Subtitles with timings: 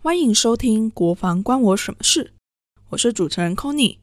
[0.00, 2.24] 欢迎收听《国防关我什么事》，
[2.90, 3.98] 我是主持人 Conny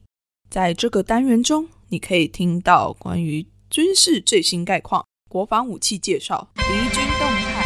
[0.50, 6.62] 在这个单元中，你可以听到关于军事最新概况、国防武器介绍、敌
[6.94, 7.64] 军动态。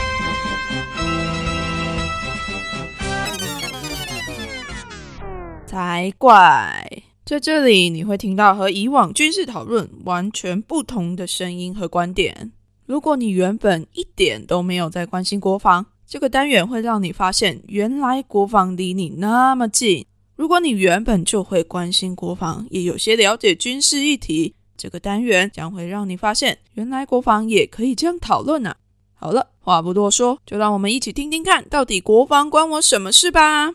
[5.67, 7.03] 才怪！
[7.25, 12.53] 在这里，你会听到和以往军事讨论完全不同的声音和观点。
[12.87, 20.05] 如果你原本一点都没有在关心国防，这个单元会让你发现，原来国防离你那么近。
[20.35, 28.75] 如果你原本就会关心国防，也有些了解军事议题，这个单元将会让你发现，原来国防也可以这样讨论啊！
[29.15, 33.71] 好了，话不多说，就让我们一起听听看，到底国防关我什么事吧。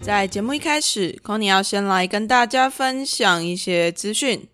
[0.00, 4.46] 在节目一开始，Conny 要先来跟大家分享一些资讯。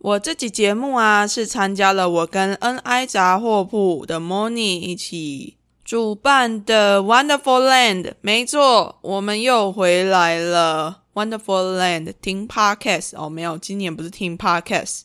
[0.00, 8.12] 我这集节目啊，是参加了我跟 NI 杂货铺的 Morning 一起主办的 Wonderful Land。
[8.20, 15.00] 没错，我们又回来了 Wonderful Land 听 Podcast 哦，没有，今年不是听 Podcast。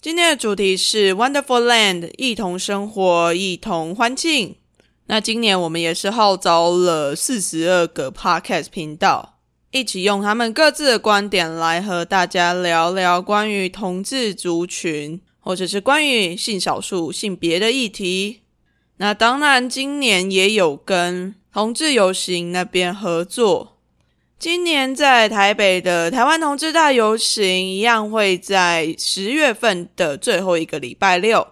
[0.00, 4.54] 今天的主题是 Wonderful Land，一同生活，一同欢庆。
[5.06, 9.37] 那今年我们也是号召了四十二个 podcast 频道，
[9.70, 18.40] 一起用他们各自的观点来和大家聊聊关于同志族群，或者是关于性少数性别的议题。
[18.96, 23.76] 那当然，今年也有跟同志游行那边合作。
[24.38, 31.46] 今年在台北的台湾同志大游行，一样会在十月份的最后一个礼拜六，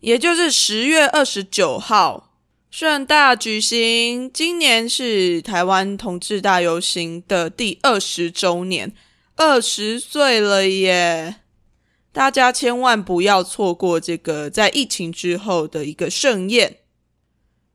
[0.00, 2.31] 也就是十月二十九号。
[2.72, 8.94] 盛大举行，今年是台湾同志大游行的第二十周年，
[9.36, 11.34] 二十岁了耶！
[12.12, 16.78] 大家千万不要错过这个在疫情之后的一个盛宴。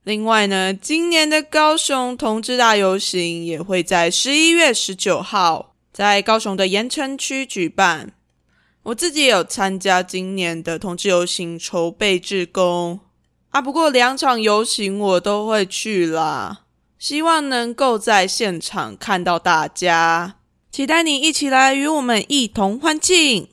[0.03, 8.13] 另外呢，今年的高雄同志大游行也会在十一月十九号在高雄的盐城区举办。
[8.81, 13.01] 我自己有参加今年的同志游行筹备志工。
[13.59, 16.59] 不过两场游行我都会去啦，
[16.99, 20.35] 希望能够在现场看到大家，
[20.71, 23.47] 期待你一起来与我们一同欢庆。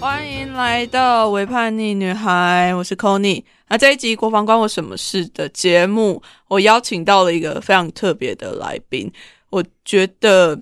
[0.00, 9.12] 欢迎来到《伪叛逆女孩》，我是 c o n y 那这一集《国防关我什么事》的节目，我邀请到了一个非常特别的来宾，
[9.50, 10.60] 我觉得。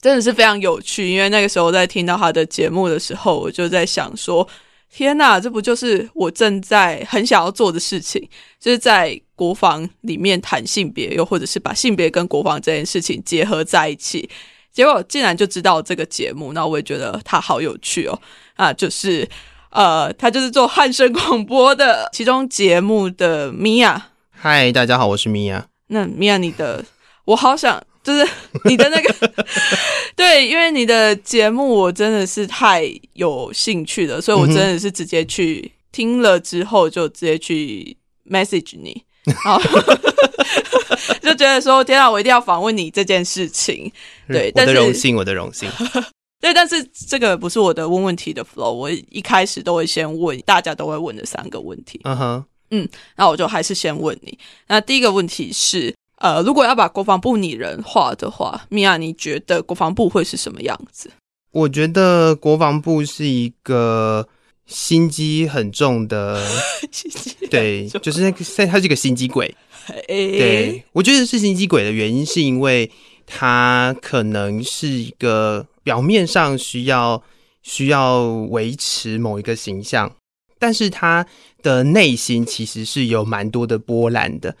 [0.00, 4.46] 真的是非常有趣，因为那个时候在听到他的节目的时候，我就在想说：
[4.92, 8.28] 天哪，这不就是我正在很想要做的事情？
[8.60, 14.28] 就是在国防里面谈性别，又或者是把性别跟国防这件事情结合在一起。
[14.72, 18.20] 结果竟然就知道这个节目，那我也觉得他好有趣哦！
[18.54, 19.28] 啊，就是
[19.70, 24.10] 呃，他就是做汉声广播的其中节目的米娅。
[24.30, 25.66] 嗨，大家好，我是米娅。
[25.88, 26.84] 那米娅，你的
[27.24, 27.82] 我好想。
[28.08, 28.26] 就是
[28.64, 29.32] 你的那个，
[30.16, 37.94] 对，因为你的节目我真的是太有兴趣了，所以我真的是直接去听了之后就直接去
[38.30, 39.04] message 你，
[41.20, 43.92] 就觉得说天啊，我一定要访问你这件事情。
[44.26, 45.68] 对，我的荣幸，我的荣幸。
[46.40, 52.00] 对，但是这个不是我的问问题的 flow，我一开始都会先问大家都会问的三个问题。
[52.04, 54.38] 嗯哼，嗯，那我就还是先问你。
[54.66, 55.94] 那第一个问题是。
[56.20, 61.10] 呃，如果要把国防部拟人化的话，米娅，你觉得国防部会是什么样子？
[61.52, 64.26] 我觉得国防部是一个
[64.66, 66.44] 心机很重的，
[66.92, 69.54] 心机对，就是那个，他是一个心机鬼。
[70.06, 72.90] 对，我觉得是心机鬼的原因，是因为
[73.26, 77.22] 他可能是一个表面上需要
[77.62, 80.12] 需要维持某一个形象，
[80.58, 81.24] 但是他
[81.62, 84.54] 的内心其实是有蛮多的波澜的。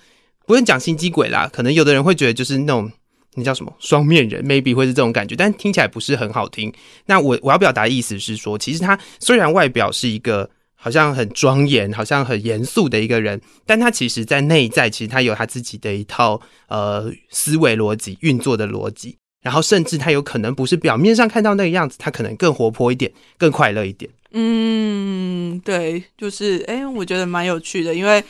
[0.48, 2.90] 不用讲心机鬼啦，可能有的人会觉得就是那种
[3.34, 6.72] 那叫什么双面人，maybe 会是这种感觉，但听起来不是很好听。
[7.04, 24.10] 那我我要表达的意思是说，其实他虽然外表是一个好像很庄严、好像很严肃的一个人，但他其实在内在，其实他有他自己的一套呃思维逻辑、运作的逻辑，然后甚至他有可能不是表面上看到那个样子，他可能更活泼一点、更快乐一点。
[24.32, 28.24] 嗯，对，就是哎，我觉得蛮有趣的，因为。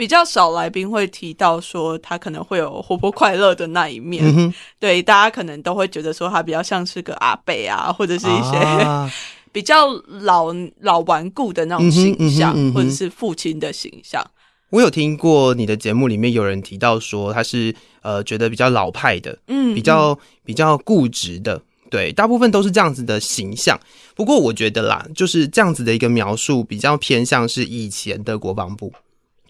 [0.00, 9.10] 比较少来宾会提到说他可能会有活泼快乐的那一面，对大家可能都会觉得说他比较像是个阿贝啊，或者是一些
[9.52, 10.46] 比较老
[10.80, 14.26] 老顽固的那种形象，或者是父亲的形象。
[14.70, 21.60] 我有听过你的节目里面有人提到说他是呃觉得比较老派的，嗯，比较比较固执的。
[21.90, 23.78] 对，大部分都是这样子的形象。
[24.14, 28.90] 不过我觉得啦，就是这样子的一个描述比较偏向是以前的国防部，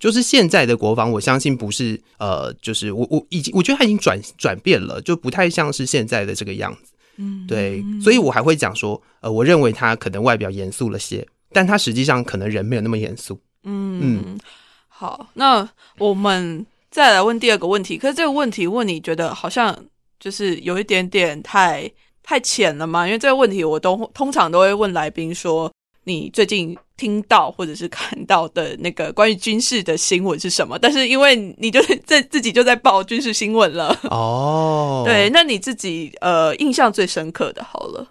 [0.01, 6.93] 就是现在的国防，我相信不是呃，就是我我已经我觉得它已经转转变了，就不太像是现在的这个样子。
[7.19, 13.39] 嗯，对，所以我还会讲说，呃，我认为他可能外表严肃了些，但他实际上可能人没有那么严肃。
[13.65, 14.41] 嗯嗯，
[14.89, 15.69] 好，那
[15.99, 17.99] 我们再来问第二个问题。
[17.99, 19.85] 可是这个问题问你觉得好像
[20.19, 21.91] 就是有一点点太
[22.23, 23.07] 太浅了嘛？
[23.07, 25.71] 因为这个问题我都通常都会问来宾说，
[26.05, 30.79] 你最近听到或者是看到的那个关于军事的新闻是什么？
[30.79, 38.09] 但是因为你就是在自己就在报军事新闻了哦， 对，那你自己呃印象最深刻的好了。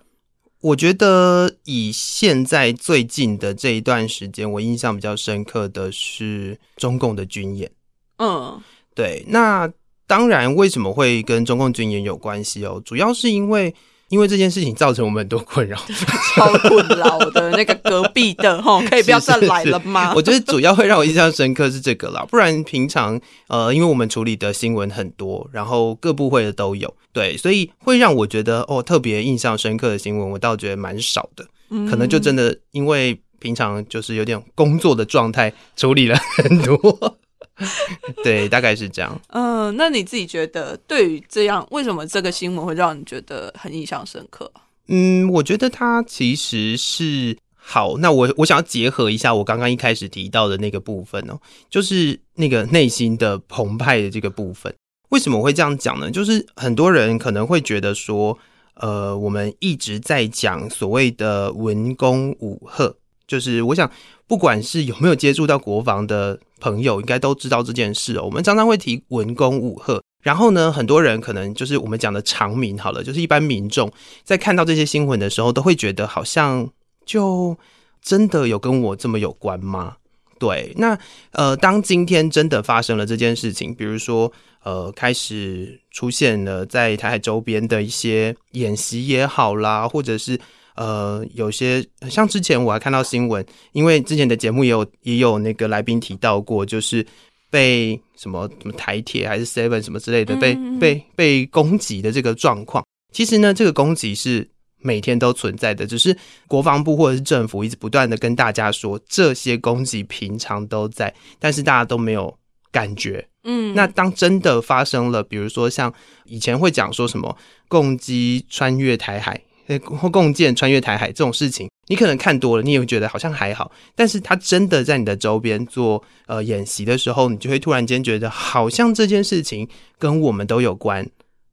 [0.62, 7.72] 我觉得以现在最近的这一段时间，我印象比较深刻的是中共的军演。
[8.18, 8.62] 嗯，
[8.94, 9.26] 对。
[9.28, 9.72] 那
[10.06, 12.82] 当然，为什么会跟中共军演有关系哦？
[12.86, 13.74] 主要是因为。
[14.10, 15.78] 因为这件事情造成我们很多困扰，
[16.36, 20.14] 超困扰的那个隔壁的哈，可以不要再来了吗？
[20.16, 31.46] 我觉得主要会让我印象深刻是这个啦，不然平常呃，因为我们处理的新闻很多，然后各部会的都有，对，所以会让我觉得哦，特别印象深刻的新闻，我倒觉得蛮少的，
[31.90, 37.18] 可能就真的因为平常就是有点工作的状态处理了很多。
[38.24, 39.22] 对，大概是这样。
[39.30, 44.52] 嗯，那你自己觉得，对于这样，为什么这个新闻会让你觉得很印象深刻？
[44.88, 47.98] 嗯，我觉得它其实是好。
[47.98, 51.40] 那我我想要结合一下我刚刚一开始提到的那个部分哦，
[51.70, 54.74] 就是那个内心的澎湃的这个部分。
[55.10, 56.10] 为什么我会这样讲呢？
[56.12, 58.38] 就是很多人可能会觉得说，
[58.76, 62.96] 呃，我们一直在讲所谓的文攻武赫，
[63.28, 63.92] 就是我想，
[64.30, 66.40] 不管是有没有接触到国防的。
[66.62, 68.24] 朋友应该都知道这件事哦。
[68.26, 73.90] 我们常常会提文攻武赫，然后呢，很多人可能就是我们讲的常民好了，就是一般民众
[74.26, 76.70] 在看到这些新闻的时候，都会觉得好像
[77.06, 77.58] 就
[78.02, 79.96] 真的有跟我这么有关吗？
[80.38, 81.00] 对，那
[81.32, 84.30] 呃，当今天真的发生了这件事情，比如说
[84.66, 90.38] 呃，开始出现了在台海周边的一些演习也好啦，或者是。
[90.80, 97.06] 呃，有些像之前我还看到新闻，因为之前的节目也有也有那个来宾提到过，就是
[97.50, 102.82] 被什么什么台铁还是 Seven 什么之类的被被被攻击的这个状况。
[103.12, 106.18] 其实呢，这个攻击是每天都存在的，只是
[106.48, 112.34] 国防部或者是政府一直不断的跟大家说，这些攻击平常都在，但是大家都没有
[112.72, 113.28] 感觉。
[113.44, 115.94] 嗯，那当真的发生了，比如说像
[116.24, 117.36] 以前会讲说什么
[117.68, 119.42] 攻击穿越台海。
[119.78, 123.72] 或共建穿越台海这种事情，你可能看多了，你也会觉得好像还好。
[123.94, 129.68] 但是他真的在你的周边做呃演习的时候，你就会突然间觉得好像这件事情
[130.00, 131.08] 跟我们都有关。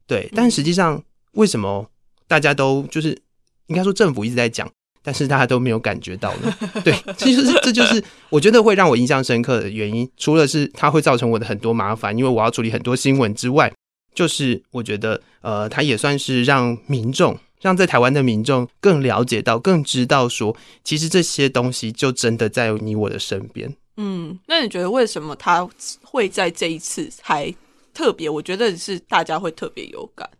[0.07, 1.03] 对，但实际上
[1.33, 1.91] 为什么
[2.27, 3.19] 大家都就是
[3.67, 4.71] 应该说政府一直在讲，
[5.03, 6.55] 但是大家都没有感觉到呢？
[6.85, 10.09] 对，其实这就是我觉得会让我印象深刻的原因。
[10.17, 13.73] 除了是它会造成我的很多麻烦，因为我要处理很多新闻之外，
[14.15, 17.39] 就是我觉得呃，它也算是让民众。
[17.67, 23.75] 让在台湾的民众更了解到、更知道说，其实这些东西就真的在你我的身边。
[23.97, 25.69] 嗯，那你觉得为什么他
[26.01, 27.53] 会在这一次还
[27.93, 28.31] 特别？
[28.31, 30.31] 我觉得是大家会特别有感。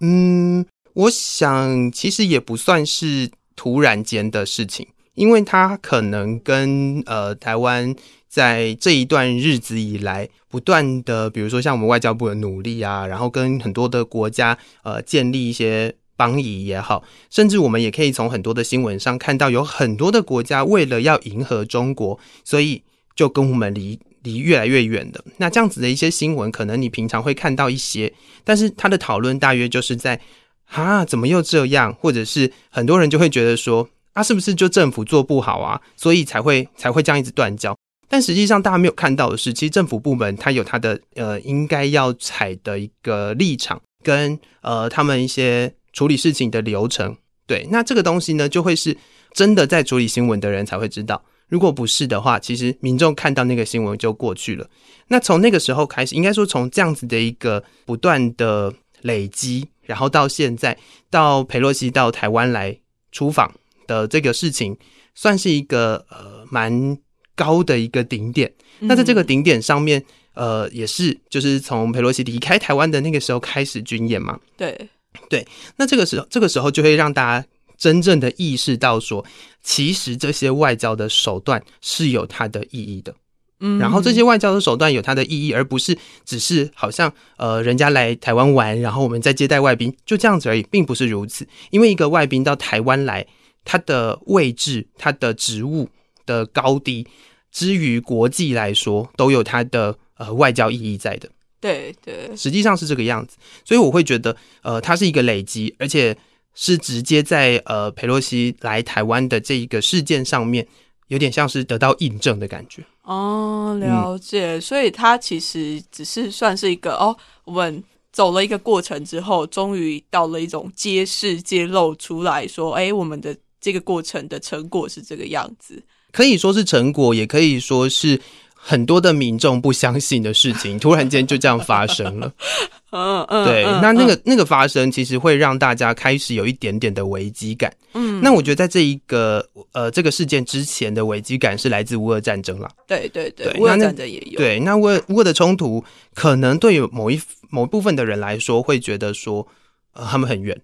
[0.00, 7.94] 嗯，我想其实也不算是突然间的事情，因为他可能跟呃台湾
[8.26, 15.94] 在这一段日子以来不断的，比如说像我们外交部的努力啊，然后跟很多的国家呃建立一些。
[16.20, 22.82] 邦谊也好，甚至我们也可以从很多的新闻上看到，有很多的国家为了要迎合中国，所以
[23.16, 25.24] 就跟我们离离越来越远的。
[25.38, 28.12] 那这样子的一些新闻，可能你平常会看到一些，
[28.44, 30.20] 但是他的讨论大约就是在
[30.66, 31.94] 啊，怎么又这样？
[31.94, 35.80] 或者是很多人就会觉得说，啊，是不是就政府做不好啊？
[35.96, 37.74] 所以才会才会这样一直断交。
[38.10, 45.72] 但实际上，大家没有看到的是，其实政府部门它有它的呃应该要采的一个立场，跟呃他们一些。
[45.92, 47.16] 处理事情的流程，
[47.46, 48.96] 对，那这个东西呢，就会是
[49.32, 51.22] 真的在处理新闻的人才会知道。
[51.48, 54.68] 如果不是的话，其实民众看到那个新闻就过去了。
[55.08, 60.78] 那从那个时候开始，应该说从这样子的一个不断的累积，然后到现在
[61.10, 62.78] 到佩洛西到台湾来
[63.10, 63.52] 出访
[63.88, 64.78] 的这个事情，
[65.16, 66.96] 算是一个呃蛮
[67.34, 68.52] 高的一个顶点。
[68.78, 70.00] 那在这个顶点上面，
[70.34, 74.38] 呃，也是就是从佩洛西离开台湾的那个时候开始军演嘛？
[74.56, 74.88] 对。
[75.28, 79.24] 对，那这个时候，这个时候就会让大家真正的意识到，说
[79.62, 83.14] 其实这些外交的手段是有它的意义的。
[83.62, 91.46] 嗯，然后这些外交的手段有它的意义，而不是只是好像呃人家来台湾玩，然后我们再接待外宾，就这样子而已，并不是如此。
[91.70, 93.26] 因为一个外宾到台湾来，
[93.64, 95.90] 他的位置、他的职务
[96.24, 97.06] 的高低，
[97.52, 101.28] 之于国际来说，都有它的呃外交意义在的。
[101.60, 106.16] 对对，实际上是这个样子，所以我会觉得呃，它是一个累积，而且
[106.54, 110.66] 是直接在呃佩洛西来台湾的这一个事件上面。
[111.10, 114.60] 有点像是得到印证的感觉哦，了解。
[114.60, 125.82] 所以它其实只是算是一个哦，我们走了一个过程之后，终于到了一种揭示、揭露出来说，哎，我们的这个过程的成果是这个样子。
[126.12, 128.20] 可以说是成果，也可以说是。
[128.62, 132.30] 很多的民众不相信的事情， 突然间就这样发生了。
[132.92, 137.72] 嗯嗯，对，那那个那个发生，其实会让大家开始有一点点的危机感。
[137.94, 142.68] 嗯，那我觉得在这一个呃这个事件之前的危机感是来自乌俄战争了。
[142.88, 144.36] 对对对，乌俄战争也有。
[144.36, 149.46] 对，那乌乌俄的冲突，可能对于某一某一部分的人来说，会觉得说
[149.92, 150.60] 呃他们很远。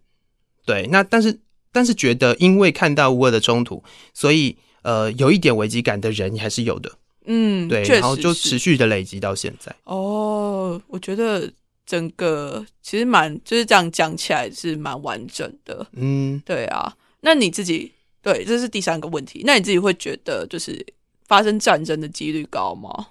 [0.65, 1.39] 对，那但是
[1.73, 3.81] 但是觉得因为看到乌俄的冲突，
[4.13, 6.91] 所以呃有一点危机感的人还是有的。
[7.27, 9.75] 嗯，对，然后就持续的累积到现在。
[9.85, 11.51] 哦，我觉得
[11.85, 15.87] 整个其实蛮就是这样讲起来是蛮完整的。
[15.93, 16.97] 嗯，对啊。
[17.21, 17.93] 那你自己
[18.23, 19.43] 对，这是第三个问题。
[19.45, 20.85] 那你自己会觉得就是
[21.27, 23.09] 发生战争的几率高吗？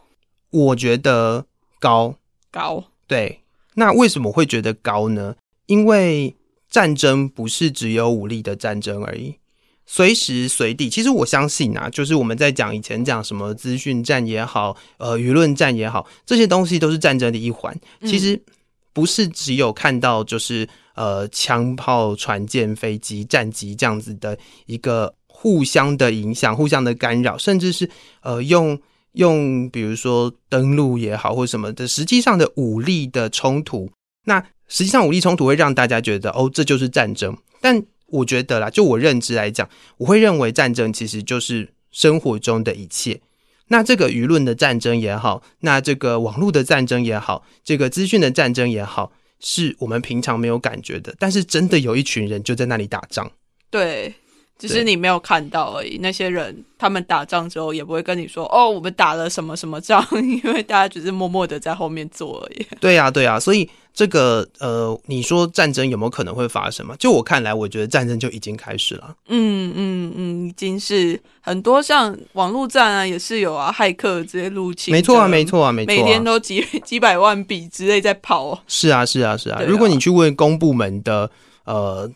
[0.51, 1.45] 我觉得
[1.79, 2.15] 高
[2.51, 2.85] 高。
[3.07, 3.41] 对，
[3.73, 5.35] 那为什么会觉得高呢？
[5.65, 6.35] 因为
[6.69, 9.35] 战争不是只有武力的战争而已。
[9.87, 17.75] 随时随地，其实我相信啊，就是我们在讲以前讲什么资讯战也好，呃，舆论战也好，这些东西都是战争的一环。
[18.01, 18.41] 其实
[18.93, 27.87] 不是只有看到就是呃枪炮、船舰、飞机、战机这样子的一个互相的影响、互相的干扰，甚至是
[28.21, 28.77] 呃用
[29.11, 33.91] 用比如说登陆也好或什么的，实际上的武力的冲突，
[34.23, 37.85] 那实际上武力冲突会让大家觉得哦，这就是战争，但。
[38.15, 43.21] 我觉得啦，就我认知来讲，我会认为战争其实就是生活中的一切。
[43.67, 53.31] 那这个舆论的战争也好，那这个网络的战争也好，这个资讯的战争也好，是我们平常没有感觉的，但是真的有一群人就在那里打仗。
[53.69, 54.13] 对。
[54.57, 55.97] 只是你没有看到而已。
[56.01, 60.05] 那些人他们打仗之后也不会跟你说：“哦，我们打了什么什么仗。
[60.15, 62.65] ”因为大家只是默默的在后面做而已。
[62.79, 63.39] 对呀，对呀。
[63.39, 66.95] 所以这个呃，你说战争有没有可能会发生嘛？
[66.97, 69.15] 就我看来，我觉得战争就已经开始了。
[69.27, 74.93] 嗯嗯嗯，已经是很多像网络战啊，也是有啊，骇客直接入侵。
[74.93, 75.93] 没错啊，没错啊，没错。
[75.93, 78.57] 每天都几 几百万笔之类在跑。
[78.67, 79.61] 是啊，是啊，是啊。
[79.67, 81.29] 如果你去问公部门的
[81.65, 82.09] 呃。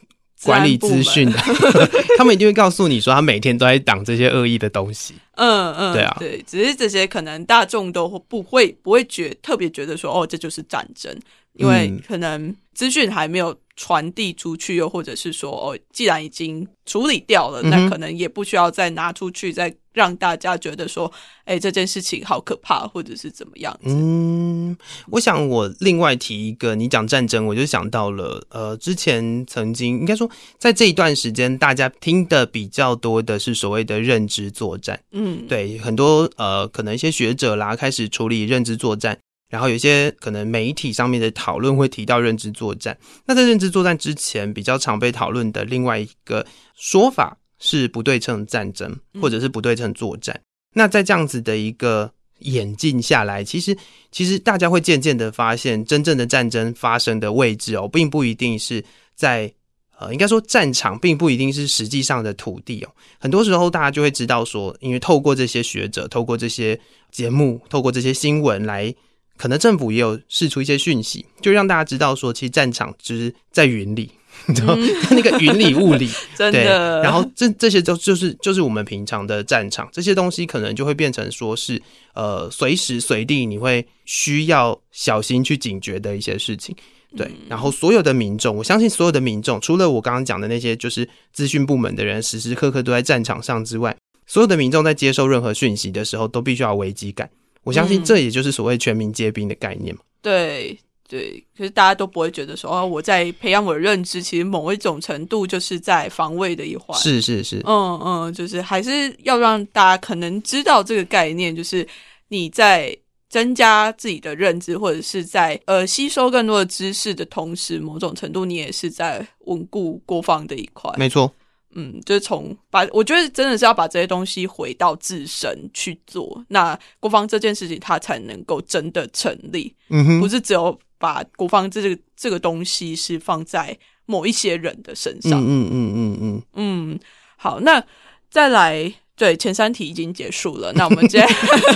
[0.43, 1.37] 管理资讯的，
[2.17, 5.13] 他们一定会告诉你说，他每天都在挡这些恶意的东西。
[5.35, 11.15] 嗯嗯，对啊，对，只是这些可能大众都不会不会觉特别觉得说，哦，这就是战争，
[11.53, 13.55] 因为可能资讯还没有。
[13.79, 21.09] 传递出去，又或者是说，哦，既然已经处理掉了，那可能也不需要再拿出去，再让大家觉得说，
[21.45, 23.79] 哎，这件事情好可怕，或者是怎么样？
[23.83, 24.75] 嗯，
[25.11, 34.99] 我想我另外提一个，你讲战争，我就想到了，呃，之前曾经应该说，在这一段时间，大家听的比较多的是所谓的认知作战。
[35.13, 39.17] 嗯，对，很多呃，可能一些学者啦，开始处理认知作战。
[39.49, 42.95] 然后有些可能媒体上面的讨论会提到认知作战。
[43.25, 50.39] 那在认知作战之前，比较常被讨论的另外一个说法是不对称战争，或者是不对称作战。
[50.75, 53.75] 那在这样子的一个演进下来，其实
[54.11, 59.51] 其实大家会渐渐的发现，真正的战争发生的位置哦，并不一定是在
[59.97, 62.89] 呃，应该说战场并不一定是实际上的土地哦。
[63.19, 66.79] 很多时候大家就会知道说，因为透过这些学者，透过这些
[67.09, 68.93] 节目，透过这些新闻来。
[69.39, 74.11] 可能政府也有释出一些讯息，就让大家知道说，其实战场就是在云里，
[74.47, 74.75] 你知道
[75.11, 77.01] 那个云里雾里， 真的。
[77.01, 81.81] 然后这这些都就是就是我们平常的战场，这些东西可能就会变成说是
[82.13, 86.75] 呃随时随地你会需要小心去警觉的一些事情。
[87.17, 93.95] 对，然后所有的民众，我相信所有的民众，除了我刚刚讲的那些就是资讯部门的人，时时刻刻都在战场上之外，
[94.27, 97.27] 所有的民众在接受任何讯息的时候，都必须要危机感。
[97.63, 100.01] 我相信这也就是所谓全民皆兵的概念嘛。
[100.21, 106.95] 对对，可是大家都不会觉得说哦，我在培养我的认知，其实某一种程度就是在防卫的一环。
[106.99, 111.87] 是是是，嗯嗯，就是还是要让大家可能知道这个概念，就是
[112.27, 112.95] 你在
[113.27, 120.93] 增加自己的认知，或者是在呃吸收更多的知识的同时，某种程度你也是在稳固国防的一块。
[120.97, 121.33] 没错。
[121.75, 129.75] 嗯，就是从把我觉得真的是要把这些东西回到自身去做，那国防这件事情它才能够真的成立。
[129.89, 135.39] 嗯哼，不是只有把国防这个这个东西是放在某一些人的身上。
[135.39, 136.99] 嗯嗯嗯嗯嗯，
[137.37, 137.83] 好，那
[138.31, 141.25] 再来，对前三题已经结束了，那我们接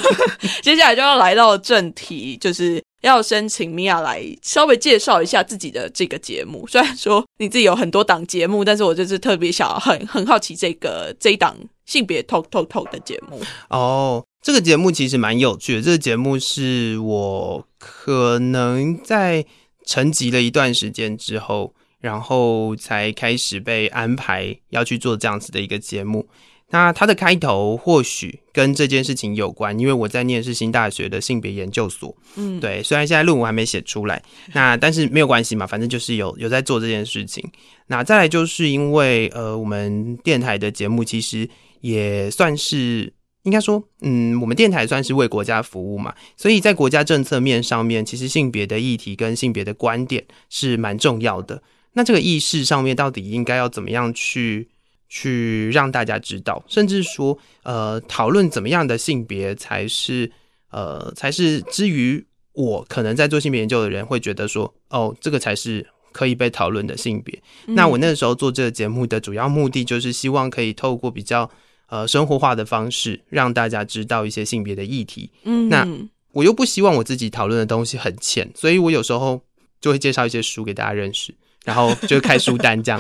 [0.64, 6.66] 接下来就要来到正题，就是要先请米娅来稍微介绍一下自己的这个节目。
[6.68, 11.56] 虽然说你自己有很多档节目，但是我就是特别想很很好奇这个这一档
[11.86, 13.42] 性别 talk talk talk 的节目。
[13.70, 15.82] 哦，这个节目其实蛮有趣的。
[15.82, 19.46] 这个节目是我可能在
[19.86, 26.26] 沉寂了一段时间之后，然后才开始被安排要去做这样子的一个节目。
[26.74, 32.18] 那它的开头或许跟这件事情有关，因为我在念是新大学的性别研究所。
[32.36, 34.20] 嗯，对，虽然现在论文还没写出来，
[34.54, 37.48] 那但是没有关系嘛，反正就是有有在做这件事情。
[37.86, 41.48] 那再来就是因为呃，我们电台的节目其实
[41.82, 43.14] 也算是
[43.44, 51.62] 应该说，嗯，我们电台算是为国家服务嘛，所以在国家政策面上面，其实性别的议题跟性别的观点是蛮重要的。
[51.94, 54.70] 那这个意识上面到底应该要怎么样去？
[55.16, 60.32] 去让大家知道，甚至说，呃，讨论怎么样的性别才是，
[60.72, 67.40] 呃，才是之于我可能在做性别研究的人会觉得说，哦，这个才是可以被讨论的性别。
[67.68, 71.48] 那我那个时候做这个节目的主要目的，就是希望可以透过比较
[71.90, 75.30] 呃生活化的方式，让大家知道一些性别的议题。
[75.44, 75.88] 嗯，那
[76.32, 79.40] 我又不希望我自己讨论的东西很浅，所以我有时候
[79.80, 83.00] 就会介绍一些书给大家认识，然后就开书单这样。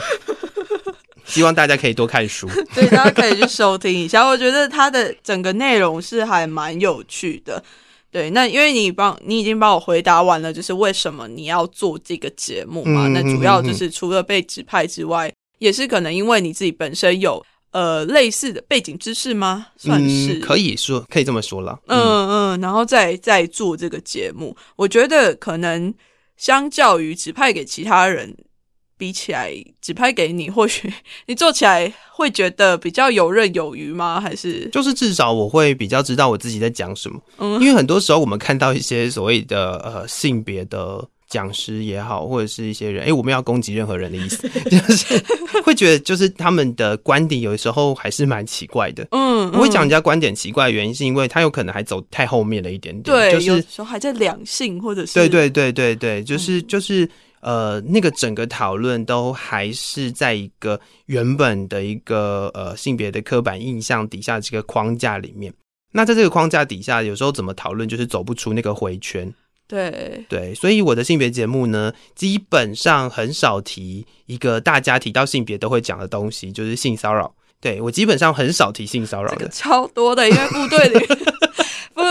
[1.26, 4.26] 希望大家可以多看书， 对，大家可以去收听一下。
[4.26, 7.64] 我觉得它的整个内容是还蛮有趣的。
[8.12, 13.08] 对，那因为你帮你已经帮我回答完了，就是为什么你要做这个节目嘛？
[13.08, 19.66] 那主要就是除了被指派之外，也是可能因为你自己本身有呃类似的背景知识吗？
[19.78, 21.80] 算是可以说可以这么说了。
[21.88, 25.92] 嗯嗯，然后再再做这个节目，我觉得可能
[26.38, 28.36] 相较于指派给其他人。
[28.98, 30.92] 比起来指派给你，或许
[31.28, 34.22] 你做起来会觉得比较游刃有余吗？
[34.22, 37.20] 还是就是至少我会比较知道我自己在讲什么。
[37.40, 45.22] 嗯，因为很多时候我们看到一些所谓的呃性别的讲师也好，或者是一些人，哎，我们要攻击任何人的意思， 就是
[45.64, 49.08] 会觉得就是他们的观点有的时候还是蛮奇怪的。
[49.12, 53.04] 嗯，我会讲人家观点奇怪的原因，是因为他有可能还走太后面了一点点。
[53.04, 57.10] 对，有时候还在两性，或者是对对对对对，就是就是。
[57.44, 65.54] 呃，那个整个讨论都还是在一个原本的一个呃性别的刻板印象底下这个框架里面。
[65.92, 69.32] 那在这个框架底下，有时候怎么讨论就是走不出那个回圈。
[69.68, 77.34] 对对，所以我的性别节目呢，基本上很少提一个大家提到性别都会讲的东西，就是性骚扰。
[77.62, 81.00] 对我基本上很少提性骚扰的，超多的，因为部队里。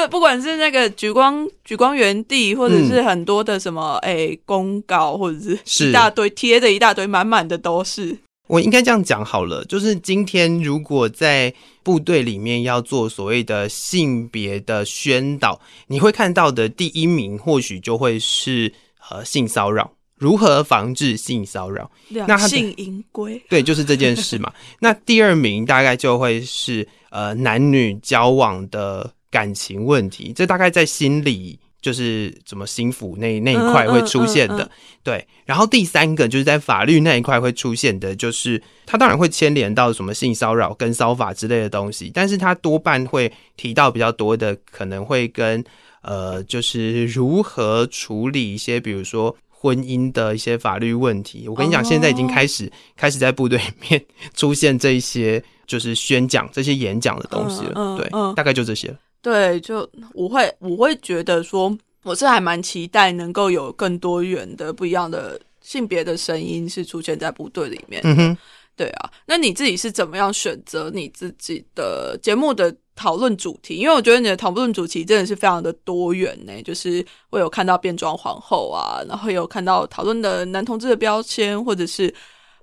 [0.06, 8.16] 不，不管是那个举光举光原地，或者是很多的什么哎公告，或者是一大堆贴的一大堆，满满的都是。
[8.48, 18.70] 我应该这样讲好了，就是今天如果在部队里面要做所谓的性别的宣导，你会看到的第一名或许就会是
[19.08, 21.90] 呃性骚扰，如何防治性骚扰？
[22.10, 24.52] 那性淫规，对，就是这件事嘛。
[24.80, 29.10] 那第二名大概就会是呃男女交往的。
[29.32, 34.70] 感情问题，这大概在心理就是怎么心腹那那一块会出现的，
[35.02, 35.26] 对。
[35.44, 45.64] 然后第三个就是在法律那一块会出现的，就是它当然会牵连到什么性骚扰跟骚法之类的东西，但是它多半会提到比较多的，可能会跟
[46.02, 51.48] 呃，就是如何处理一些，比如说婚姻的一些法律问题。
[51.48, 58.94] 我跟你讲，现在已经开始开始在部队里面出现这些，就是宣讲这些演讲的东西了，对，大概就这些。
[59.22, 68.02] 对，就我会我会觉得说，我是还蛮期待能够有更多元的不一样的性别的声音是出现在部队里面。
[68.04, 68.37] 嗯哼，
[68.76, 73.76] 对啊，那你自己是怎么样选择你自己的节目的讨论主题？
[73.76, 76.61] 因为我觉得你的讨论主题真的是非常的多元呢。
[76.64, 82.12] 就是我有看到变装皇后啊，然后有看到讨论的男同志的标签，或者是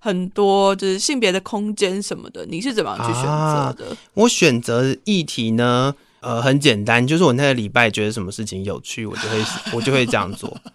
[0.02, 2.46] 很多就是性别的空间什么的。
[2.46, 3.98] 你是怎么样去选择的？
[4.16, 5.96] 我选择议题呢？
[6.22, 10.56] 呃，很简单，就是我那个礼拜觉得什么事情有趣，我就会我就会这样做。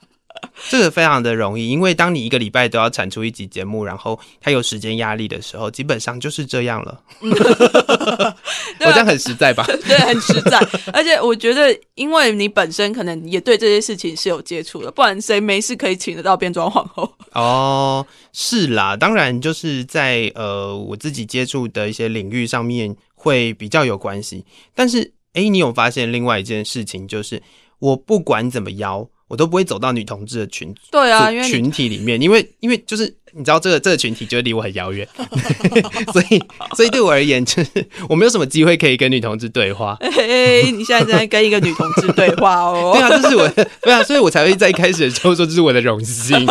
[0.68, 7.00] 这个非常的容易，因为当你一个礼拜都要产出一集节目，然后他有时间压力的时候，基本上就是这样了。
[7.22, 9.64] 我这样很实在吧？
[9.86, 10.58] 对，很实在。
[10.92, 17.10] 而且我觉得，因为你本身可能也对这些事情是有接触的，不然谁没事可以请得到变装皇后？
[17.32, 24.44] 哦，是啦，当然就是在呃我自己接触的一些领域上面会比较有关系。
[24.74, 27.42] 但是，哎，你有发现另外一件事情，就是
[27.78, 29.08] 我不管怎么邀。
[29.26, 35.08] 我都不会走到女同志的群对啊，因为群体里面，因为因为就是你知道这个这个群体就离我很遥远，
[36.12, 36.40] 所以
[36.76, 37.70] 所以对我而言，就是
[38.08, 39.96] 我没有什么机会可以跟女同志对话。
[40.00, 42.92] 哎，你现在正在跟一个女同志对话哦？
[43.00, 43.48] 对啊，这是我
[43.82, 46.46] 对啊，所以我才会在一开始的时候说这是我的荣幸。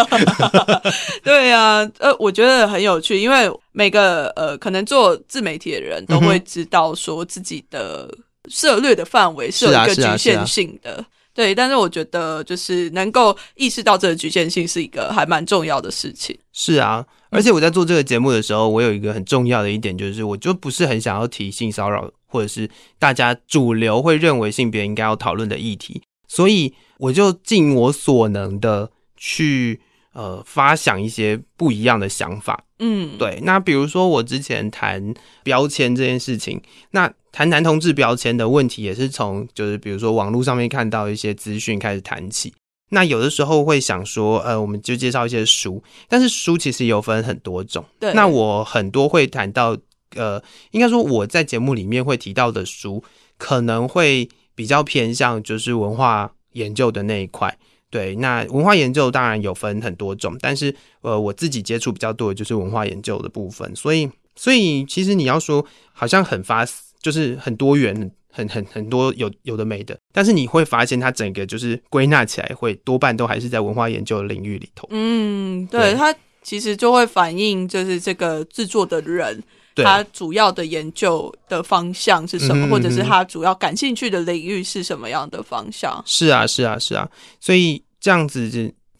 [1.23, 8.09] 对啊，呃，我觉得很有趣，因为每个呃可能做自媒体的人都会知道说自己的
[8.49, 11.05] 涉略的范围是有一个局限性的。
[11.35, 16.37] 对，但是我觉得就是能够意识到这个局限性是一个还蛮重要的事情。
[16.51, 29.81] 是啊，而且我在做这个节目的时候，我有一个很重要的一点，就是我就不是很想要提性骚扰，或者是大家主流会认为性别应该要讨论的议题，所以我就尽我所能的去
[30.13, 32.63] 呃发想一些不一样的想法。
[32.77, 33.39] 嗯，对。
[33.41, 37.11] 那比如说我之前谈标签这件事情，那。
[37.33, 42.53] 谈男同志标签的问题，也是从就是比如说网络上面看到一些资讯开始谈起。
[42.89, 47.83] 那有的时候会想说，呃，我们就介绍一些书，但是书其实有分很多种。
[47.99, 48.13] 对。
[48.13, 49.75] 那我很多会谈到，
[50.15, 53.03] 呃，应该说我在节目里面会提到的书，
[53.39, 57.57] 可能会比较偏向就是文化研究的那一块。
[57.89, 58.15] 对。
[58.17, 63.75] 那文化研究当然有分很多种，但是呃，我自己接触比较多的就是文化研究的部分。
[63.75, 66.63] 所以，所以其实你要说好像很发。
[67.03, 74.87] 就是很多元，很很很多有有的没的，但是你会发现它整个就是归纳起来，会多半都还是在文化研究的领域里头。
[74.89, 79.43] 嗯，对，它其实就会反映就是这个制作的人，
[79.75, 86.01] 他主要的研究的方向是什么，或者是他主要感兴趣的领域是什么样的方向。
[86.05, 88.49] 是啊，是啊，是啊，所以这样子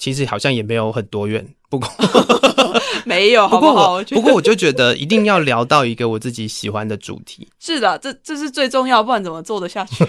[0.04, 1.48] 其实好像也没有很多元。
[1.70, 1.89] 不过
[3.06, 7.48] 没有， 不过我不过我就觉得一定要聊到一个我自己喜欢的主题。
[7.58, 10.04] 是的，这这是最重要，不然怎么做得下去？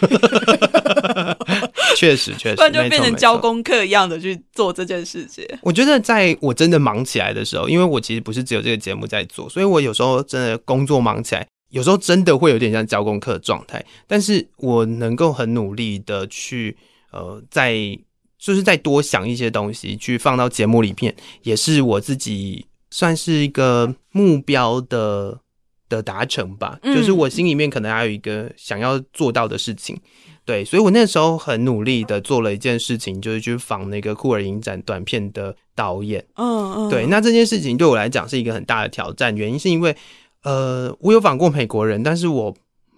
[1.96, 5.46] 确实，确实，不然就变成交功课一样的去做这件事情。
[5.62, 13.80] 我觉得在我真的忙起来的时候，因为我其实不是只有这个节目在做，所以我有时候真的工作忙起来，有时候真的会有点像交功课的状态。
[14.08, 16.76] 但是我能够很努力的去
[17.12, 17.96] 呃在。
[18.44, 25.40] 就是再多想一些东西去放到节目里面，也是我自己算是一个目标的
[25.88, 26.78] 的达成吧。
[26.82, 29.98] 就是我心里面可能还有一个想要做到的事情，
[30.44, 36.22] 对，所以我那时候很努力的做了一件事情，就是去访那个酷儿影展短片的导演。
[36.34, 39.96] 嗯嗯，对，那这件事情对我来讲是一个很大的挑战，原因是因为
[40.42, 42.54] 呃，我有访过美国人，但是我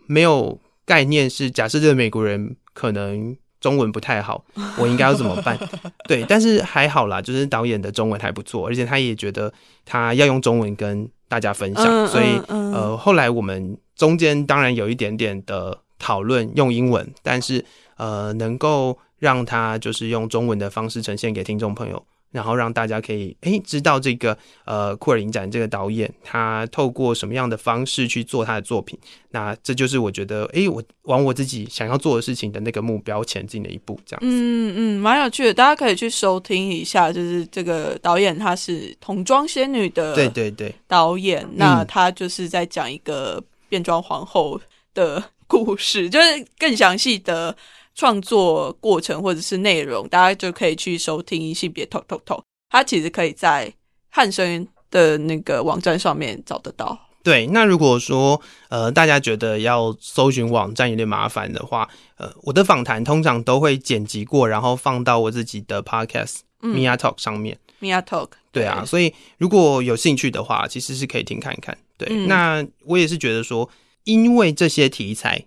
[0.09, 3.37] 没有概念是假设这个美国人可能。
[3.67, 4.45] 中文不太好，
[4.79, 5.59] 我应该要怎么办？
[6.07, 9.53] 对，但是还好啦，就是导演的中文还不错，而且他也觉得
[9.85, 17.65] 他要用中文跟大家分享，所以呃，后来我们中间当然有一点点的讨论用英文，但是
[17.97, 22.01] 呃，能够让他就是用中文的方式呈现给听众朋友。
[22.31, 28.99] 然后让大家可以诶知道这个呃库尔影展这个导演他透过什么样的方式去做他的作品，
[29.31, 34.21] 那这就是我觉得诶我往我自己想要做的事情的那个目标前进的一步，这样。
[34.23, 44.61] 嗯嗯，蛮有趣的，大家可以去收听一下，就是这个导演他是童装仙女的，对对对，导演，那他就是在讲一个变装皇后
[44.93, 47.57] 的故事，就是更详细的。
[47.97, 52.41] 创作过程或者是内容，大家就可以去收听性别透透透。
[52.69, 53.73] 它其实可以在
[54.11, 56.97] 汉声的那个网站上面找得到。
[57.23, 67.59] 对，那如果说呃大家觉得要搜寻网站有点麻烦的话，呃，我的访谈通常都会剪辑过，然后放到我自己的 podcast Mia Talk 上面。
[67.81, 71.77] Mia Talk，对啊，所以如果有兴趣的话，其实是可以听看一看。
[71.97, 73.69] 对，那我也是觉得说，
[74.05, 75.47] 因为这些题材。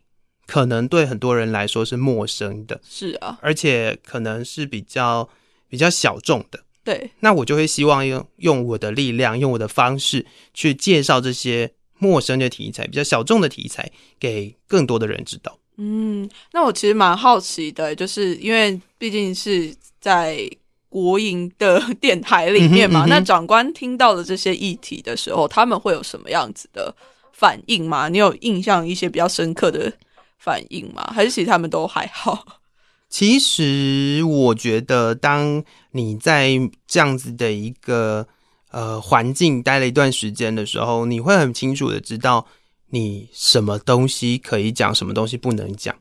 [0.49, 5.29] 可能对很多人来说是陌生的，是啊，而且可能是比较
[5.69, 6.59] 比较小众的。
[6.83, 15.55] 对，那我就会希望用用我的力量，用我的方式去介绍这些陌生的题材、比较小众的题材，给更多的人知道。
[15.77, 20.49] 嗯，那我其实蛮好奇的，就是因为毕竟是在
[20.89, 26.95] 国营的电台里面嘛，那长官听到了这些议题的时候，他们会有什么样子的
[27.33, 28.09] 反应吗？
[28.09, 29.93] 你有印象一些比较深刻的？
[30.39, 31.11] 反应吗？
[31.13, 32.43] 还是其实他们都还好？
[33.09, 36.51] 其实我觉得，当你在
[36.87, 38.27] 这样子的一个
[38.69, 42.45] 呃环境待了一段时间的时候，你会很清楚的知道
[42.91, 45.95] 你什么东西可以讲，什么东西不能讲。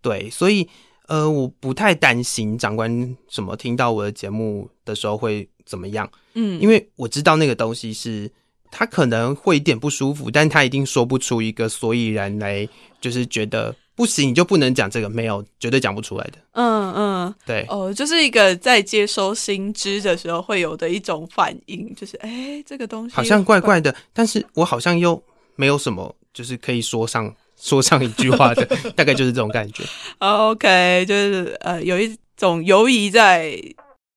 [0.00, 0.68] 对，所以
[1.08, 6.08] 呃，我不太担心长官什么听到我的节目的时候会怎么样。
[6.34, 8.30] 嗯，因为我知道那个东西是
[8.70, 12.68] 他可能会一点不舒服，但他一定说不出一个所以然来，
[13.00, 13.74] 就是觉得。
[14.02, 16.32] 不行，你就不能讲这个，没有绝对讲不出来的。
[16.54, 25.22] 嗯嗯，对哦，就是一个在接收新知的时候会有的一种反应，就是哎，这个东西好像怪怪的，但是我好像又
[25.54, 29.84] 没有什么，就是可以说上 说上一句话的， 大概就是这种感觉。
[30.18, 33.56] OK，就是呃，有一种游移在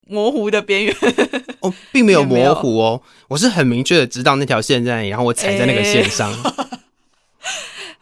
[0.07, 0.95] 模糊的边缘。
[1.59, 6.33] 哦，并没有模糊哦，我是很明确的知道那条线在然后我踩在那个线上。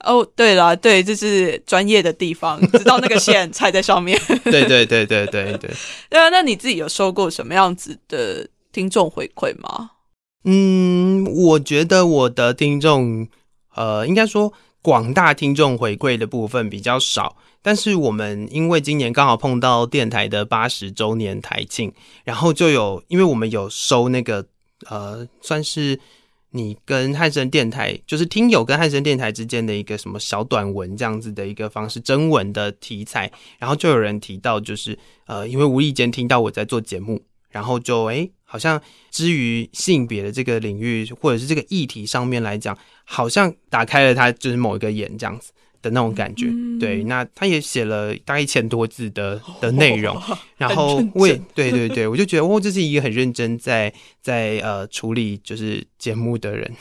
[0.04, 4.20] 哦，对了，对，这是专业的地方， 知道那个线踩在上面。
[4.44, 5.72] 对对对对对对。
[6.10, 9.92] 对啊，那你自己有收过什么样子的听众回馈吗？
[10.44, 13.28] 嗯，我觉得我的听众，
[13.76, 21.94] 呃，应该说广大听众回馈的部分比较少，但是我们因为今年刚好碰到电台的八十周年台庆，
[22.26, 24.46] 然后就有，因为我们有收那个，
[24.90, 26.00] 呃，算是。
[26.56, 45.52] 你跟汉森电台，就是听友跟汉森电台之间的一个什么小短文这样子的一个方式，征文的题材，然后就有人提到，就是呃，因为无意间听到我在做节目，然后就诶，好像之于性别的这个领域或者是这个议题上面来讲，好像打开了他就是某一个眼这样子。
[45.84, 46.48] 的那种感觉，
[46.80, 50.18] 对，那他也写了大概一千多字的的内容，
[50.58, 56.72] 然后我也对对对，我就觉得哦，这是一个很认真在在呃处理就是节目的人，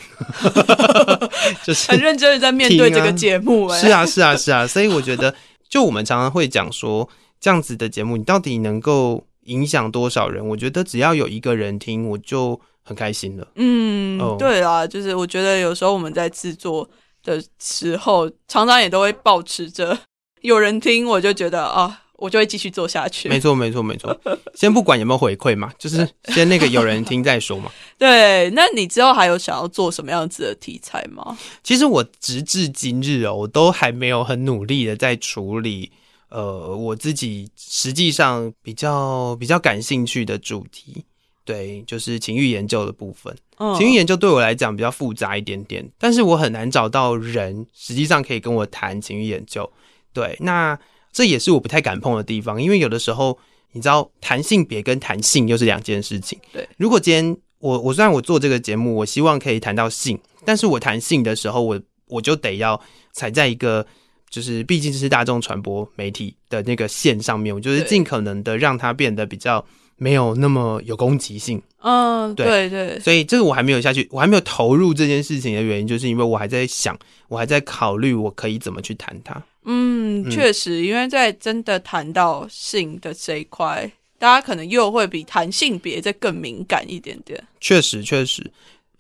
[1.67, 5.35] 就是很认真的在面对这个节目，是啊是啊是啊，所以我觉得，
[5.69, 7.09] 就我们常常会讲说，
[7.41, 10.47] 这样子的节目，你到底能够影响多少人？
[10.47, 13.49] 我觉得只要有一个人听，我就很开心了。
[13.57, 16.89] 嗯，对啊，就是我觉得有时候我们在制作。
[17.23, 19.99] 的时候，常常也都会保持着
[20.41, 23.29] 有人听，我就觉得啊，我就会继续做下去。
[23.29, 24.19] 没错，没错，没错。
[24.55, 27.71] 先不管有没有回馈嘛，就是先那个有人听再说嘛。
[27.99, 31.37] 对，那你之后还有想要做什么样子的题材吗？
[31.63, 35.91] 其实我直至今日哦，我都还没有很努力的在处理
[36.29, 41.05] 呃我自己实际上比较比较感兴趣的主题。
[41.45, 43.37] 对，就是情欲研究的部分。
[43.77, 49.69] 情欲研究对我来讲比较复杂一点点，但是我很难找到人实际上可以跟我谈情欲研究。
[50.13, 50.79] 对，那
[51.13, 53.39] 这也是我不太敢碰的地方，因为有的时候
[53.73, 56.39] 你知道，谈性别跟谈性又是两件事情。
[56.53, 62.81] 对，如果今天我我虽然我做这个节目，我希望可以谈到性，但是我谈性的时候，我我就得要
[63.13, 63.87] 踩在一个
[64.29, 69.65] 就是毕竟是大众传播媒体的那个线上面，我就是尽可能的让它变得比较。
[70.03, 79.41] 没有那么有攻击性，嗯，对对，所以这个我还没有下去，我还没有投入这件事情的原因，就是因为我还在想，我还在考虑我可以怎么去谈它。
[79.65, 83.89] 嗯，确实，因为在真的谈到性的这一块，
[84.19, 87.41] 大家可能又会比谈性别再更敏感一点点。
[87.61, 88.45] 确实，确实，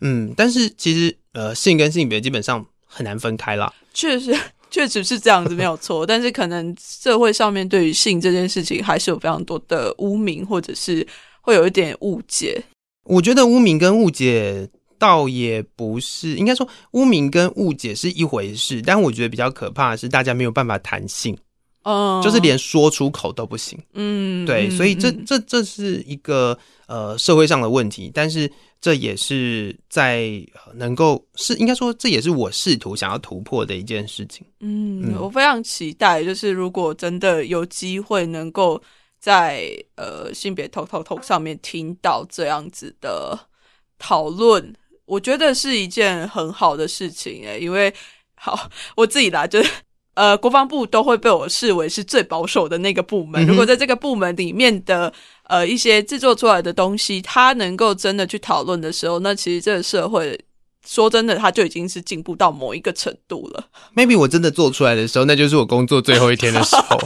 [0.03, 3.75] 嗯，但是其实呃，性跟性别基本上很难分开啦。
[3.93, 4.33] 确实。
[4.73, 6.05] 确实是这样子，没有错。
[6.05, 11.07] 但是可能社会上面对于性这件事情，还是有非常多的污名，或者是
[11.43, 12.61] 会有一点误解。
[13.05, 18.81] 我觉得污名跟误解倒也不是，应该说污名跟误解是一回事。
[18.81, 21.37] 但我觉得比较可怕的是，大家没有办法谈性，
[21.85, 23.79] 嗯，就是连说出口都不行。
[23.95, 28.51] 嗯，对，所以这这这是一个呃社会上的问题，但是。
[28.83, 34.45] 这也是在能够是应该说，这也是我试图想要突破的一件事情。
[34.59, 38.83] 嗯，我非常期待，就是如果真的有机会能够
[39.21, 43.38] 在呃性别头头头上面听到这样子的
[44.01, 47.61] 讨论，我觉得是一件很好的事情诶。
[47.61, 47.95] 因为
[48.35, 49.71] 好，我自己啦，就是
[50.14, 53.46] 呃，国防部都会被我视为是最保守的那个部门。
[53.46, 55.12] 如果在这个部门里面的。
[55.48, 60.40] 呃，一些制作出来的东西，它能够真的去讨论的时候，那其实这个社会
[60.87, 63.62] 说真的，它就已经是进步到某一个程度了。
[63.94, 66.98] Maybe 我真的做出来的时候，那就是我工作最后一天的时候。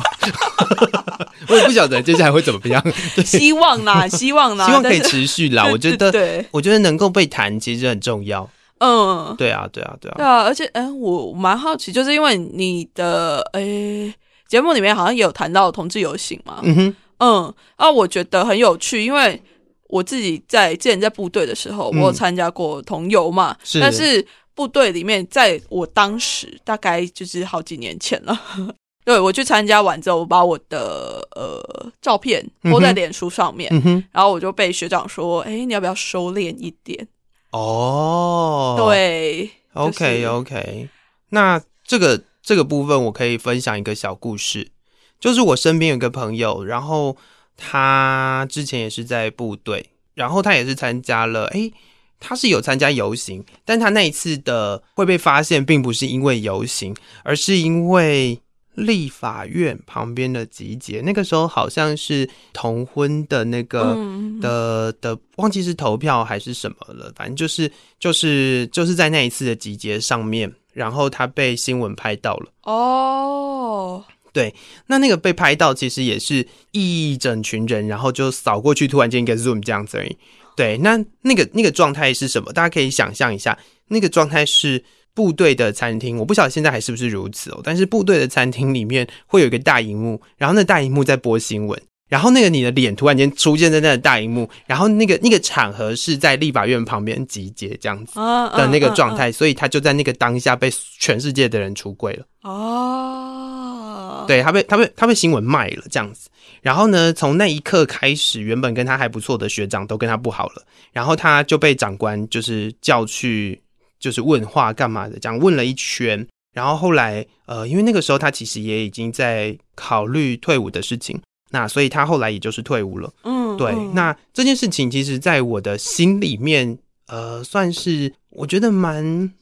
[1.48, 2.80] 我也不晓得接下来会怎么样。
[3.24, 5.66] 希望啦，希望啦，希望可以持续啦。
[5.72, 8.48] 我觉得，对，我觉得能够被谈其实很重要。
[8.78, 10.42] 嗯，对啊，对啊，对啊，对啊。
[10.42, 14.12] 而且，嗯，我蛮好奇，就是因为你的诶
[14.46, 16.60] 节目里面好像也有谈到同志游行嘛。
[16.62, 16.96] 嗯哼。
[17.18, 19.42] 嗯，啊，我觉得很有趣，因为
[19.88, 23.56] 我自己在之前在部队的时候，我有参加过同游嘛。
[23.64, 23.80] 是。
[23.80, 28.38] 但是部队里面，在我当时大概就是好几年前了，
[29.06, 33.70] 对我去参加完之后，我把我的呃照片播在脸书上面，
[34.12, 37.08] 然后我就被学长说：“哎，你要不要收敛一点？”
[37.50, 40.88] 哦，对，OK OK，
[41.30, 44.70] 那这个这个部分我可以分享一个小故事，
[45.18, 47.16] 就是我身边有个朋友，然后
[47.56, 51.70] 他之前也是在部队，然后他也是参加了，哎。
[52.18, 58.40] 他是有参加游行，但他那一次的会被发现，并不是因为游行，而是因为
[58.76, 61.00] 立法院旁边的集结。
[61.00, 63.96] 那个时候好像是同婚的那个
[64.40, 72.52] 的的，忘记是投票还是什么了，反正就是就是就是在那一次的集结上面，然后他被新闻拍到了。
[72.62, 74.54] 哦，对，
[74.86, 80.16] 那那个被拍到其实也是一整群人，然后就扫过去，突然间一个 zoom 这样子而已。
[80.54, 82.52] 对，那那个那个状态是什么？
[82.52, 83.58] 大家可以想象一下，
[83.88, 84.82] 那个状态是
[85.16, 86.16] 部队的餐厅。
[86.18, 87.60] 我不晓得现在还是不是如此哦。
[87.64, 102.24] 但是部队的餐厅里面会有一个大荧幕，然后那大荧幕在播新闻，然后那个你的脸突然间出现在那个大荧幕，然后那个那个场合是在立法院旁边集结这样子的那个状态，所以他就在那个当下被全世界的人出柜了。
[102.42, 106.28] 哦，对他被他被他被新闻卖了这样子。
[106.62, 107.12] 然后呢？
[107.12, 110.62] 从那一刻开始，原本跟他还不错的学长都跟他不好了。
[110.92, 113.60] 然后他就被长官就是叫去，
[114.06, 116.24] 就是问话干嘛的，这样问了一圈。
[116.52, 123.12] 然后后来，呃，因为那个时候他其实也已经在考虑退伍的事情，那所以他后来也就是退伍了。
[123.24, 123.74] 嗯，对。
[123.92, 129.32] 那这件事情其实，在我的心里面，呃，算是我觉得蛮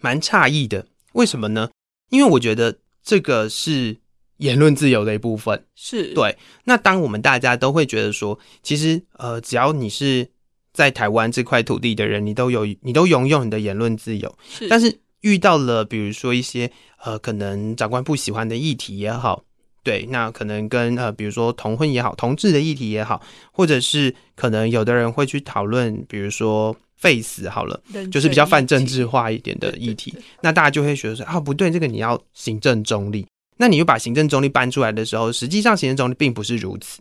[0.00, 0.86] 蛮诧异的。
[1.14, 1.70] 为什么呢？
[2.10, 3.96] 因为我觉得这个是。
[4.38, 6.36] 言论自由的一部分是对。
[6.64, 10.28] 那当我们大家都会觉得说，其实呃，只要你是
[10.74, 14.38] 在台湾这块土地的人，你都有你都拥有你的言论自由。
[14.46, 14.68] 是。
[14.68, 16.70] 但是遇到了比如说一些
[17.02, 19.42] 呃，可能长官不喜欢的议题也好，
[19.82, 33.26] 对，那可能跟呃，比如说同婚也好，同志的议题也好，或者是可能有的人会去讨论，比如说 face 好了，就是比较泛政治化一点的议题，那大家就会觉得说啊，不对，这个你要行政中立。
[33.56, 37.00] 那你又把行政中立搬出来的时候，实际上行政中立并不是如此。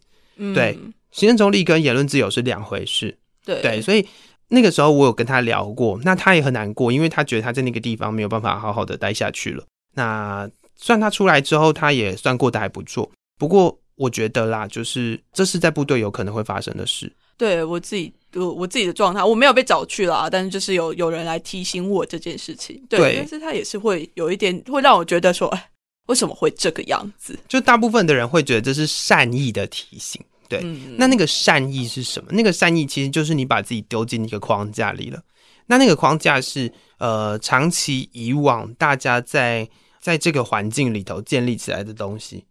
[0.53, 0.77] 对，
[1.11, 3.17] 行政中立跟言论自由是两回事。
[3.45, 4.07] 对对，所以
[4.47, 9.63] 那个时候我有跟他聊过，那他也很难过，因为他觉得他在那个地方没有办法好好的待下去了。
[9.95, 13.09] 那算他出来之后，他也算过得还不错。
[13.37, 17.11] 不过我觉得啦，就是这是在部队有可能会发生的事。
[17.37, 22.81] 对我自己，我我自己的状态，我没有被找去啦，但是就是有有人来提醒我这件事情。
[22.89, 25.69] 对，但是他也是会有一点会让我觉得说，哎。
[26.07, 27.39] 为什么会这个样子？
[27.47, 30.61] 就大部分的人会觉得这是善意的提醒，对。
[30.97, 32.31] 那那个善意是什么？
[32.31, 35.21] 那个善意其实就是你把自己丢进一个框架里了。
[35.65, 39.67] 那那个框架是呃，长期以往大家在
[39.99, 42.45] 在这个环境里头建立起来的东西。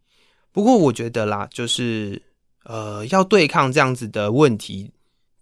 [0.53, 2.21] 不过我觉得啦，就是
[2.65, 4.91] 呃，要对抗这样子的问题，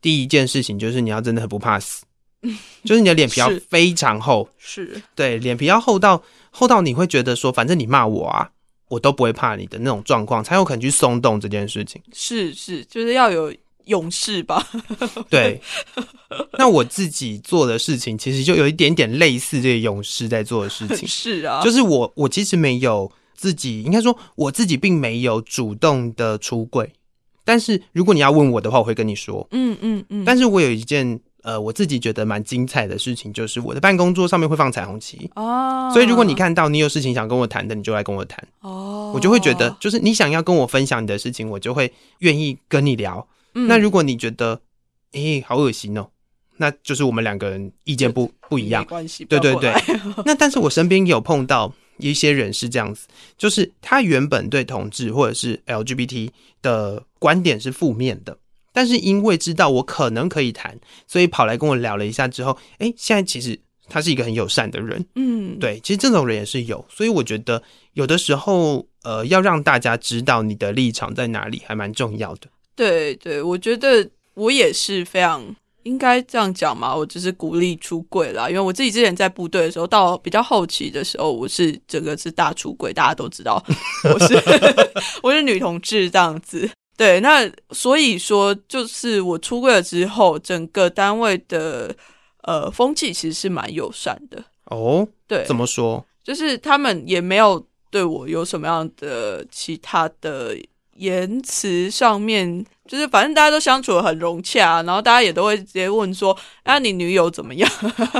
[0.01, 2.05] 第一件事情就是你要真的很不怕死，
[2.85, 6.23] 就是你的脸皮要非常厚，是对，脸皮要厚到。
[6.53, 8.51] 厚到你会觉得说，反正你骂我啊，
[8.90, 12.03] 我都不会怕你的那种状况，才有可能去松动这件事情。
[12.12, 13.55] 是是，就是要有
[13.87, 14.66] 勇士吧？
[15.31, 15.59] 对。
[16.59, 21.07] 那我自己做的事情，其实就有一点点类似这个勇士在做的事情。
[21.09, 26.92] 是啊，就是我我其实没有自己，应该说我自己并没有主动的出柜。
[27.44, 30.24] 但是如果你要问我的话，我会跟你说，嗯嗯嗯。
[30.24, 31.20] 但是我有一件。
[31.42, 35.90] 呃，我自己觉得蛮精彩的事情，就是我的办公桌上面会放彩虹旗哦。
[35.92, 39.12] 所以如果你看到你有事情想跟我谈的，你就来跟我谈哦。
[39.14, 43.26] 我就会觉得，就是你想要跟我分享你的事情，我就会愿意跟你聊。
[43.53, 44.61] 那如果你觉得，
[45.12, 46.07] 诶，好恶心哦，
[46.59, 49.24] 那就是我们两个人意见不不一样，关系。
[49.24, 49.74] 对对对。
[50.24, 56.31] 那但是我身边有碰到一些人是这样子，就是他原本对同志或者是 LGBT
[56.62, 58.37] 的观点是负面的。
[58.73, 67.63] 但是因为知道我可能可以谈，所以跑来跟我聊了一下之后，哎，现在其实他是一个很友善的人，嗯，对，其实这种人也是有，所以我觉得
[67.95, 72.49] 有的时候，呃，要让大家知道你的立场在哪里，还蛮重要的。
[72.77, 75.45] 对对，我觉得我也是非常
[75.83, 83.63] 应该这样讲嘛，我只是鼓励出柜啦，因为我自己之前在部队的时候，到比较后期的时候，我是整个是大出柜，大家都知道
[84.05, 84.35] 我是
[85.23, 86.71] 我是女同志这样子。
[87.01, 91.97] 对，那所以说，就是我出柜了之后，整个单位的
[92.43, 95.09] 呃风气其实是蛮友善的哦。
[95.27, 96.05] 对，怎么说？
[96.23, 100.55] 就是他们也没有对我有什么样的其他的
[101.01, 107.70] 言辞上面，就是反正大家都相处的很融洽，然后大家也都会直接问说：“啊，你女友怎么样？”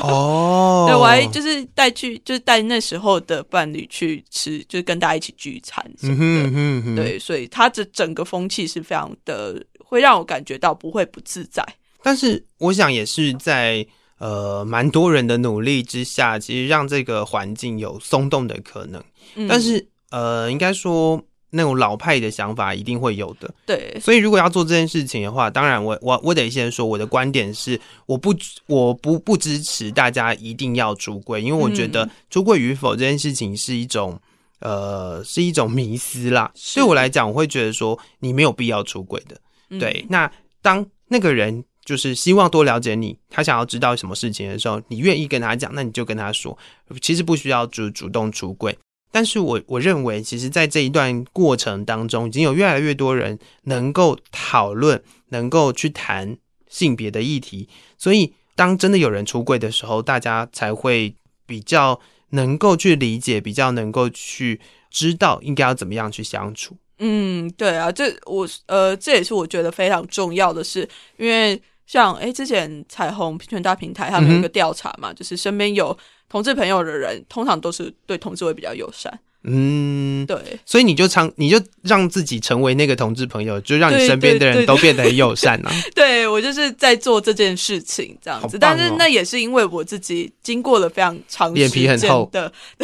[0.01, 7.03] 哦， 对我还就是带去，就是带那时候的伴侣去吃，就是跟大家一起聚餐什么的。
[7.03, 11.63] 对，所以他的整个风气是非常的，会让我感觉到不会不自在。
[12.03, 13.87] 但是我想也是在
[14.19, 19.05] 呃蛮多人的努力之下，其实让这个环境有松动的可能。
[19.47, 23.53] 但是呃，应该说那种老派的想法一定会有的。
[23.67, 28.35] 对，所以如果要做这件事情的话，当然我我我得先说我的观点是，我不
[28.67, 34.19] 我不不支持大家一定要出柜，因为我觉得出柜与否这件事情是一种
[34.61, 36.51] 呃是一种迷思啦。
[36.75, 39.37] 对我来讲，我会觉得说你没有必要出柜的。
[39.79, 40.31] 对，那
[40.63, 41.65] 当那个人。
[41.83, 46.57] 就是希望多了解你，他想要知道什么事情的时候，你愿意跟他讲，那你就跟他说。
[47.01, 48.77] 其实不需要主主动出柜，
[49.11, 56.37] 但是我我认为，其实，在这一段过程当中，已经有越来越多人能够讨论，能够去谈
[56.69, 57.69] 性别的议题。
[57.99, 61.15] 所以，当真的有人出柜的时候，大家才会
[61.47, 62.01] 比较
[62.31, 66.77] 能够去理解，比较能够去知道应该要怎么样去相处。
[66.99, 71.61] 嗯，对啊，这我呃，这也是我觉得非常重要的是，因为。
[71.87, 75.99] 像哎，之前彩虹平权大平台他们有一个调查嘛，就是身边有
[76.31, 79.21] 同志朋友的人，通常都是对同志会比较友善。
[79.43, 85.73] 嗯，对，所以你就常你就让自己成为那个同志朋友，就让你身边的人都变得很友善啊。
[85.97, 92.29] 对我就是在做这件事情这样子，但是那也是因为我自己经过了非常长脸皮很厚。
[92.31, 92.53] 的，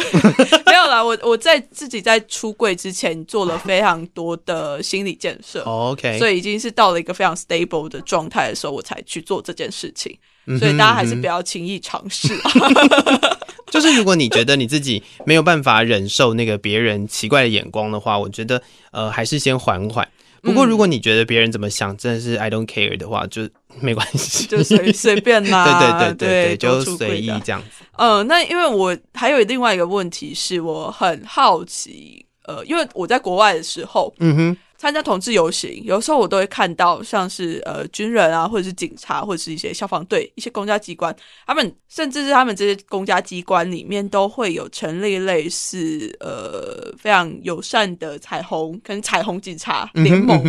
[0.65, 10.17] 没有啦，我我在自己在出柜之前做了非常多的心理建设，OK，所以已经是到了一个非常 stable 的状态的时候，我才去做这件事情。
[10.59, 12.29] 所以大家还是不要轻易尝试。
[13.69, 20.07] 就是如果你觉得你自己没有办法忍受那个别人奇怪的眼光的话，我觉得呃还是先缓缓。
[20.41, 23.49] 不过如果你觉得别人怎么想真的是 I don't care 的话，就
[23.81, 25.65] 没关系，就随随便啦。
[25.81, 27.67] 对对对对对，就随意这样子。
[27.97, 34.57] 呃，那因为我还有另外一个问题是我很好奇，呃，因为我在国外的时候，嗯哼。
[34.77, 41.15] 参加同志游行，有时候我都会看到，像是呃军人啊，或者是警察，或者是一些消防队、一些公家机关，
[41.45, 50.39] 他们甚至是他们这些公家机关里面都会有成立类似呃非常友善的彩虹，可能彩虹警察联盟，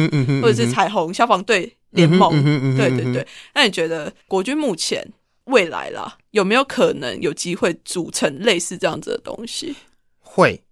[0.42, 2.30] 或者是彩虹消防队联盟。
[2.76, 3.26] 对对对。
[3.54, 5.02] 那你觉得国军目前
[5.44, 9.74] 未来啦，有没有可能有机会组成类似这样子的东西？
[10.20, 10.62] 会。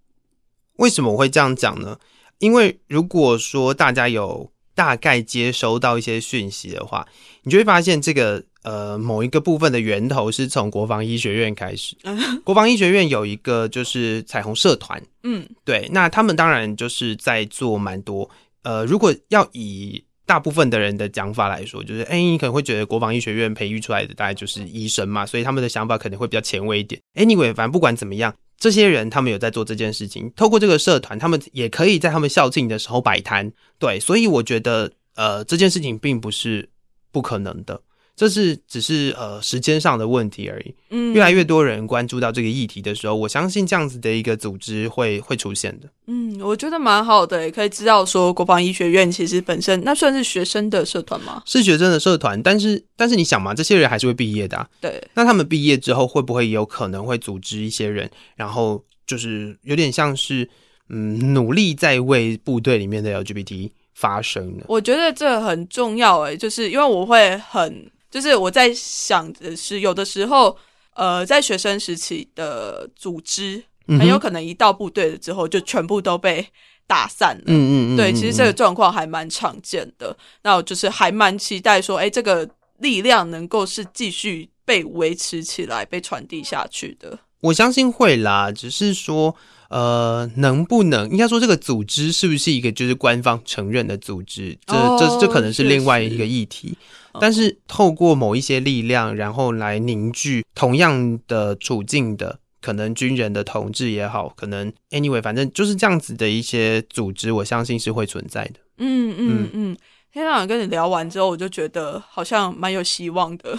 [0.75, 1.97] 为什么我会这样讲呢？
[2.39, 7.07] 因为如果说大家有大概接收到一些讯息的话，
[7.43, 11.95] 你就会发现这个呃某一个部分的源头是从国防医学院开始。
[12.43, 18.29] 国防医学院有一个就是彩虹社团， 嗯，对，那他们当然就是在做蛮多。
[18.61, 27.01] 呃，如果要以大部分的人的讲法来说，就是哎，你可能会觉得国防医学院培育出来的大概就是医生嘛，所以他们的想法可能会比较前卫一点。
[27.15, 28.35] Anyway，反正不管怎么样。
[28.59, 33.51] 这些人他们有在做这件事情，透过这个社团，他们也可以在他们校庆的时候摆摊。
[33.77, 36.69] 对，所以我觉得，呃，这件事情并不是
[37.11, 37.81] 不可能的。
[38.17, 40.73] 这是只是呃时间上的问题而已。
[40.89, 45.87] 嗯，越来越多人关注到这个议题的时候，我相信这样子的一个组织会会出现的。
[46.07, 51.43] 嗯，我觉得蛮好的，也可以知道说国防医学院其实本身那算是学生的社团吗？
[51.45, 54.67] 是学生的社团，但是但是你想嘛，这些人还是会毕业的。
[54.81, 60.49] 对，那他们毕业之后会不会有可能会组织一些人，然后就是有点像是
[60.89, 64.63] 嗯努力在为部队里面的 LGBT 发声呢？
[64.67, 67.91] 我觉得这很重要哎，就是因为我会很。
[68.17, 70.57] 就是我在想的是，有的时候，
[70.95, 76.43] 呃，在学生时期的组织，很有可能一到部队了之后，就全部都被
[76.87, 77.43] 打散了。
[77.45, 77.95] 嗯嗯嗯。
[77.95, 80.17] 对，其实这个状况还蛮常见的。
[80.41, 82.49] 那我就是还蛮期待说，哎，这个
[82.79, 87.19] 力量能够是继续被维持起来、被传递下去的。
[87.41, 89.35] 我相信会啦，只是说，
[89.69, 94.57] 呃，能不能应该说这个组织是不是一个就是官方承认的组织？
[94.65, 96.77] 这这这可能是另外一个议题。
[97.19, 108.59] 但是透过某一些力量，然后来凝聚同样的处境的可能军人的同志也好，可能 anyway，反正就是这样子的一些组织，我相信是会存在的。
[108.77, 109.77] 嗯嗯嗯，
[110.13, 113.57] 天长跟你聊完之后，我就觉得好像蛮有希望的。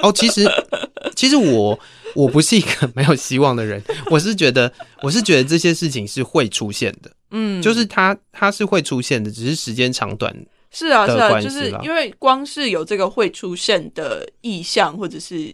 [0.00, 0.46] 哦，其实
[1.16, 1.78] 其实我
[2.14, 7.10] 我不是一个没有希望的人， 我是觉得我是觉得这些事情是会出现的。
[7.30, 10.34] 嗯，就是它它是会出现的，只是时间长短。
[10.72, 15.52] 是啊，是啊，就是因为光是有这个会出现的意向，或者是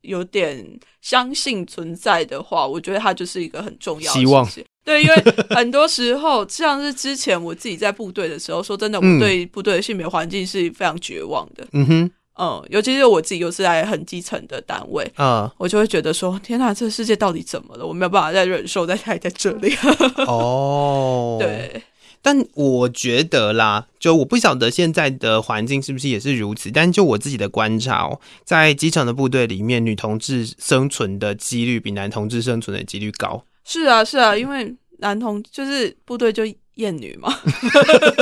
[0.00, 0.64] 有点
[1.00, 4.48] 相信存在的话，我觉得它就是一个很重要的希望。
[4.84, 5.14] 对，因为
[5.50, 11.66] 很多时候像是之前我自己在部队的时候，说真的，我对部队的性别环境是非常绝望的。
[11.72, 17.84] 嗯哼，嗯，尤其是我自己又是在很基层的单位啊，我就会觉得说，天哪，这个世界到底怎么了？
[17.84, 19.76] 我没有办法再忍受再待在这里。
[20.26, 21.82] 哦，对。
[22.20, 26.68] 但我觉得啦，就我不晓得现在的环境是不是也是如此。
[26.70, 33.44] 但就我自己的观察哦，在基层的部队里面，女同志生存的几率比男同志生存的几率高。
[33.64, 36.42] 是啊，是啊，因为男同就是部队就
[36.74, 37.32] 厌女嘛，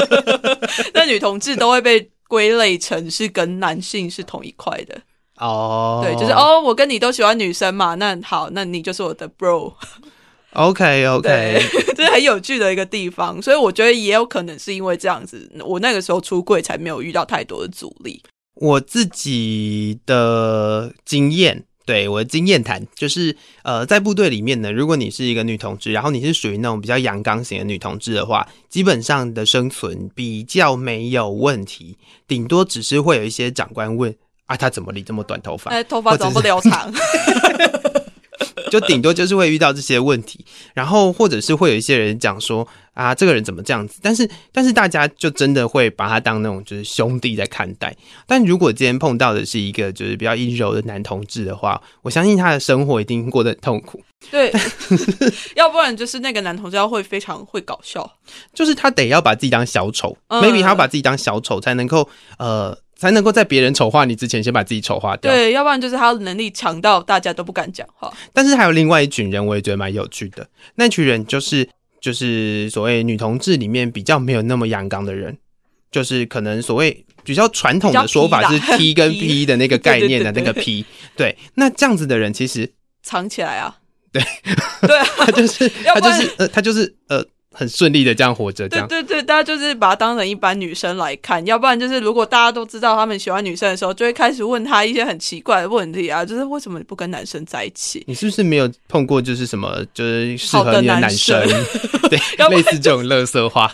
[0.93, 5.01] 那女同志都会被归类成是跟男性是同一块的
[5.39, 6.01] 哦。
[6.05, 9.75] 对，就是哦，我跟你都喜欢女生嘛，那好，那你就是我的 bro。
[10.53, 11.61] OK，OK，
[11.95, 18.23] 这是很有趣的一个地方，所以我觉得也有可能是因为这样子，我那个时候出柜才没有遇到太多的阻力。
[18.55, 34.15] 我自己的经验，对我的经验谈，就是呃，在部队里面呢，如果你是一个女同志，然后你是属于那种比较阳刚型的女同志的话，基本上的生存比较没有问题，顶多只是会有一些长官问
[34.47, 35.71] 啊，她怎么理这么短头发？
[35.71, 36.93] 哎，头发怎么不留长？
[38.71, 40.45] 就顶多就是会遇到这些问题，
[40.75, 43.99] 然后或者是会有一些人讲说啊，这个人怎么这样子？
[44.03, 47.95] 但是但是大家就真的会把他当那种就是兄弟在看待。
[48.27, 54.03] 但如果今天碰到的是一个就是比较阴柔的男同志的话，我相信他的生活一定过得很痛苦。
[54.31, 54.53] 对，
[55.55, 58.11] 要不然就是那个男同志要会非常会搞笑，
[58.53, 62.09] 就是他得要把自己当小丑，maybe 他要把自己当小丑才能够
[62.39, 62.77] 呃。
[62.97, 65.31] 才能够在别人丑化你之前，先把自己丑化掉。
[65.31, 68.11] 对，要不然就是他的能力强到大家都不敢讲话。
[68.33, 70.49] 但是还有另外一群人，我也觉得蛮有趣的。
[70.77, 71.69] 那群人就是
[72.01, 75.37] 就是所谓女同志里面比较没有那么阳刚的人，
[75.93, 80.87] 就是可能所谓比较传统的说法是 T 跟 P 的那个概念的那个 P。
[81.17, 82.73] 对，那这样子的人其实
[83.03, 83.77] 藏起来啊。
[84.11, 84.23] 对，
[84.89, 87.23] 对，他就是他就是呃他就是呃。
[87.57, 98.05] 很顺利的这样活着，这样对对，大家就是把她当成一般女生来看，要不然就是如果大家都知道他们喜欢女生的时候，就会开始问她一些很奇怪的问题啊，就是为什么你不跟男生在一起？
[98.07, 101.41] 你是不是没有碰过就是什么就是适合你的男生？
[102.11, 102.19] 对，
[102.51, 103.73] 类似这种乐色话，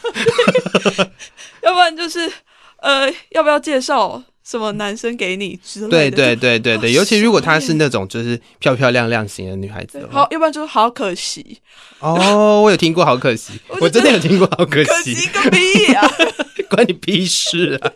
[1.63, 2.31] 要不然就是
[2.81, 4.23] 呃，要不要介绍？
[4.45, 6.17] 什么男生给你之类的？
[6.17, 11.59] 对对对对对，尤其如果她是那种就是漂漂亮亮型的女孩子，好，要不然就是好可惜。
[12.01, 16.11] 哦，我有听过，好可惜， 我真的有听过，好可惜，可惜个屁啊！
[16.69, 17.91] 关你屁事啊！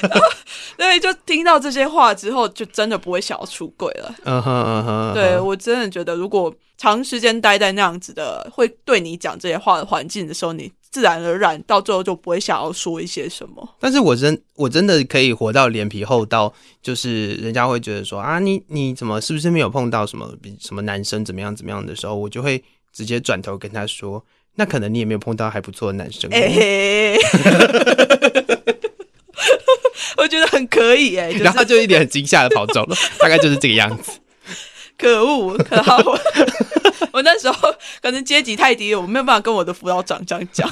[0.78, 4.14] 对，就听到这些话之后，就真的不会想要出轨了。
[4.24, 10.72] 嗯哼嗯哼，对我真的觉得，如果长时间待在那样子的，会对你讲这些话的环境的时候，你。
[10.90, 13.76] 自然而然，到最后就不会想要说一些什么。
[13.78, 22.62] 但是我真我真的可以活到脸皮厚到，就是人家会觉得说啊，你你怎么是不是没有碰到什么比什么男生怎么样怎么样的时候，我就会
[22.92, 24.24] 直接转头跟他说，
[24.54, 26.30] 那可能你也没有碰到还不错的男生。
[30.16, 34.12] 我觉得很可以哎， 然后他就一脸很惊吓的跑走了，大概就是这个样子。
[34.98, 36.18] 可恶，可好我
[37.14, 37.72] 我那时候
[38.02, 40.68] 可能阶级太低，我没有办法跟我的辅导长这样讲，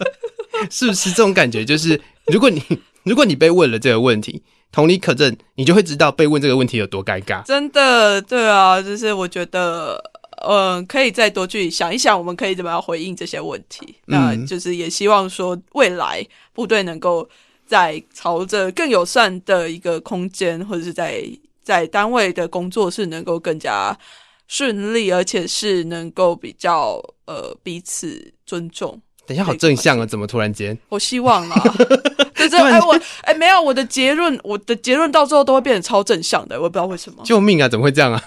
[0.70, 1.64] 是不是这种感觉？
[1.64, 2.62] 就是如果你
[3.02, 7.42] 如果你被问了这个问题，同理可证，你就会知道被问这个问题有多尴尬。
[7.44, 9.98] 真的，对啊，就是我觉得，
[10.46, 13.94] 嗯，可以再多去想一想，我们可以怎么样回应这些问题。
[14.06, 17.28] 那就是也希望说，未来部队能够
[17.66, 21.24] 在朝着更友善的一个空间，或者是在。
[21.64, 23.98] 在单位的工作是能够更加
[24.46, 29.00] 顺利，而且是能够比较呃彼此尊重。
[29.26, 30.04] 等一下，好正向啊！
[30.04, 30.78] 怎么突然间？
[30.90, 31.74] 我希望啊，
[32.48, 37.22] 就是哎我哎没有我的结论，我的结论到最后都会变成超正向的，我不知道为什么。
[37.24, 37.68] 救命啊！
[37.68, 38.22] 怎么会这样啊？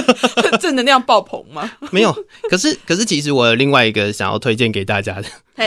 [0.60, 1.70] 正能量爆棚吗？
[1.90, 2.14] 没有。
[2.50, 5.24] 可是可是，其实我有另外一个想要推荐给大家的。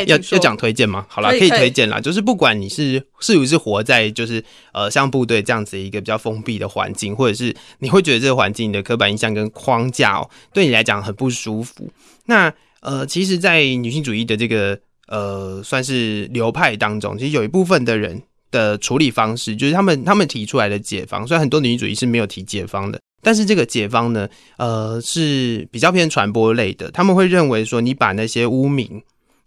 [0.07, 1.05] 要要讲推荐吗？
[1.09, 1.99] 好了，可以推荐啦。
[1.99, 4.41] 就是不管你是是不是活在就是
[4.71, 11.89] 呃像部队这样子一个比较封闭的环境，或者是你会觉得这个环境的刻板印象跟框架哦，对你来讲很不舒服。
[12.27, 14.79] 那呃，其实，在女性主义的这个
[15.11, 21.27] 呃算是流派当中，其实有一部分的人的处理方式，就是他们他们提出来的解方。
[21.27, 26.89] 虽然很多女主义是没有提解方的，但是这个解方呢，呃是比较偏传播类的。
[26.89, 29.01] 他们会认为说，你把那些污名。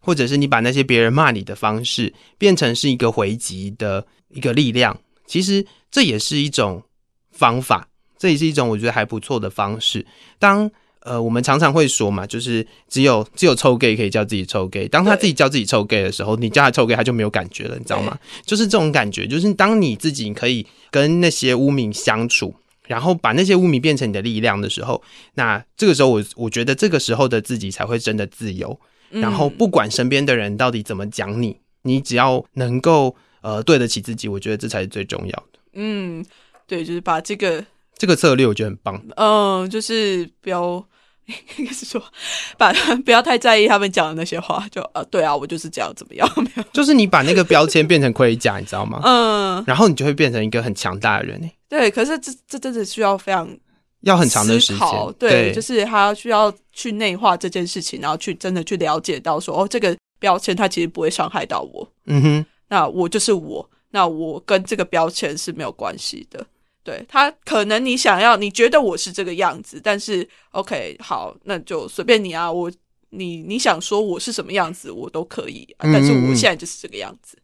[0.06, 4.94] 或者是你把那些别人骂你的方式变成是一个回击的一个力量，
[5.26, 6.82] 其实这也是一种
[7.30, 7.88] 方法，
[8.18, 10.04] 这也是一种我觉得还不错的方式。
[10.38, 10.70] 当
[11.04, 18.18] 呃我们常常会说嘛，就是只有只有臭 gay 可以叫自己臭 gay，当他自己叫自己臭 gay 的时候，你叫他臭 gay 他就没有感觉了，你知道吗？
[18.44, 22.54] 就是这种感觉，就是当你自己可以跟那些污名相处，
[22.86, 25.02] 然后把那些污名变成你的力量的时候，
[25.34, 28.80] 那这个时候我我觉得这个时候的自己才会真的自由。
[29.10, 35.58] 然后不管身边的人到底怎么讲你，你只要能够呃对得起自己，我觉得这才是最重要的。
[35.74, 36.24] 嗯，
[36.66, 37.64] 对，就是把这个
[37.96, 39.00] 这个策略，我觉得很棒。
[39.16, 40.82] 嗯，就是不要。
[41.56, 42.02] 应该是说，
[42.58, 42.72] 把
[43.04, 46.28] 不要太在意他们讲的那些话，就呃，对啊，我就是这样，怎么样？
[46.36, 49.00] 没有，就是你把那个标签变成盔甲，你知道吗？
[49.04, 53.48] 嗯，然后你就会变成一个很强大的人对，可是这这真的需要非常
[54.02, 61.88] 要很长的时间，对，就是他需要去内化这件事情，然后去真的去了解到说，哦，这个标签它其实不会伤害到我。
[62.06, 66.46] 嗯哼，那我就是我，那我跟这个标签是没有关系的。
[66.84, 72.52] 对他可能你想要，你觉得我是这个样子，但是 OK 好，那就随便你啊。
[72.52, 72.70] 我
[73.08, 75.66] 你你想说我是什么样子，我都可以。
[75.78, 77.38] 但是我现在就是这个样子。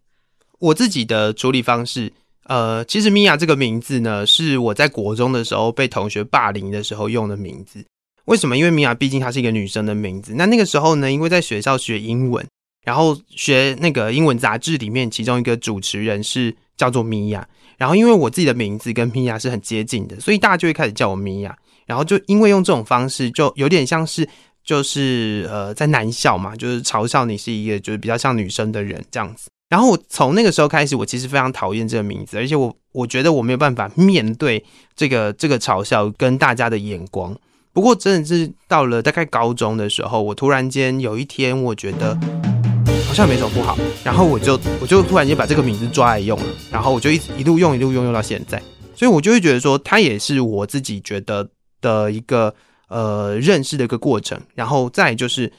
[0.59, 2.12] 我自己的处理方式，
[2.45, 7.82] 呃，其实米娅这个名字呢，是我在国中的时候被同学霸凌的时候用的名字。
[8.26, 8.59] 为什么？
[8.59, 10.34] 因为米娅毕竟她是一个女生的名字。
[10.34, 12.47] 那那个时候呢，因为在学校学英文，
[12.84, 17.49] 然后学那个英文杂志里面，其中一个主持人是叫做米娅。
[17.80, 21.56] 然后，因为我自己的名字跟米娅是很接近的，所以大家就会开始叫我米娅。
[21.86, 24.28] 然后就因为用这种方式，就有点像是
[24.62, 29.48] 就是呃在男校嘛，就是嘲笑你是一个就是比较像女生的人这样子。
[29.70, 34.62] 然后我从那个时候开始，我其实非常讨厌这个名字，而且我我觉得我没有办法面对
[34.94, 37.34] 这个这个嘲笑跟大家的眼光。
[37.72, 42.18] 不过真的是到了大概高中的时候，我突然间有一天，我觉得。
[43.11, 48.62] 好像没什么不好，然后我就我就突然间把这个名字抓来用了，然后我就一一路用一路用用到现在，
[48.94, 51.50] 所以我就会觉得说，它也是我自己觉得
[51.80, 52.54] 的一个
[52.86, 54.40] 呃认识的一个过程。
[54.54, 55.52] 然后再就是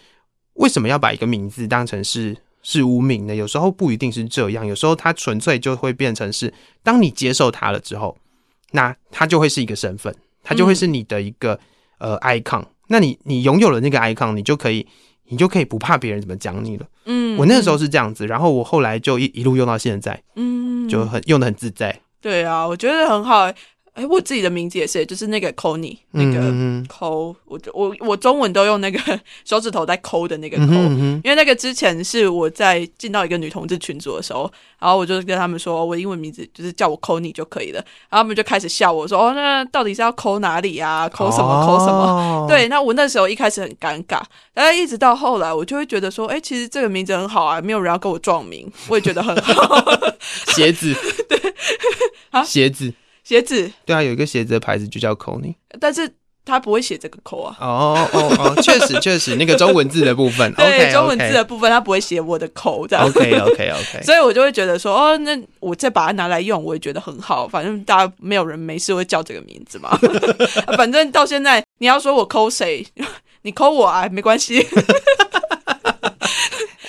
[0.54, 3.36] 为什么要把一个名字当成是是无名呢？
[3.36, 8.18] 有时候不一定是这样，有时候它纯粹就会变成是，当你接受它了之后，
[8.72, 11.60] 那它就会是一个身份，它就会是你的一个
[11.98, 12.64] 呃 icon。
[12.88, 14.88] 那你你拥有了那个 icon，你就可以。
[15.32, 16.86] 你就可以不怕别人怎么讲你了。
[17.06, 21.98] 嗯，我那个时候是这样子，然后我后来就一一路用到现在，嗯，就很用的很自在。
[22.22, 23.52] 对啊，我觉得很好。
[23.94, 26.40] 哎，我自己的名字也是，就是那个抠你那个
[26.88, 29.00] 抠，我我我中文都用那个
[29.44, 41.10] 手指头在抠的那个抠，因为那个之前是我在进到一个女同志群组的时候，然后我就跟他们说，我英文名字就是叫我抠你就可以了，然后他们就开始笑我说，哦，那到底是要抠哪里啊？
[41.10, 41.66] 抠什么？
[41.68, 42.46] 抠什么？
[42.50, 44.22] 对，那我那时候一开始很尴尬，
[44.54, 49.84] 但是一直到后来，我就会觉得说，哎，其实这个名字很好啊，没有人要跟我撞名，我也觉得很好。
[50.56, 50.96] 鞋子，
[51.28, 51.38] 对，
[52.30, 52.94] 啊，鞋子。
[53.32, 56.14] 鞋子对啊，有一个鞋子的牌子就叫 Kony，但是
[56.44, 57.56] 他不会写这个口啊。
[57.62, 63.08] 哦哦哦，确实 确实，那个中文字的部分，对中文字的部分，他不会写我的口这样。
[63.08, 67.48] OK OK OK， 所以我就会觉得说，哦，那我再把它拿来用，我也觉得很好。
[67.48, 69.98] 反正大家没有人没事会叫这个名字嘛。
[70.76, 72.86] 反正到现在，你要说我抠谁，
[73.44, 74.68] 你抠我啊，没关系。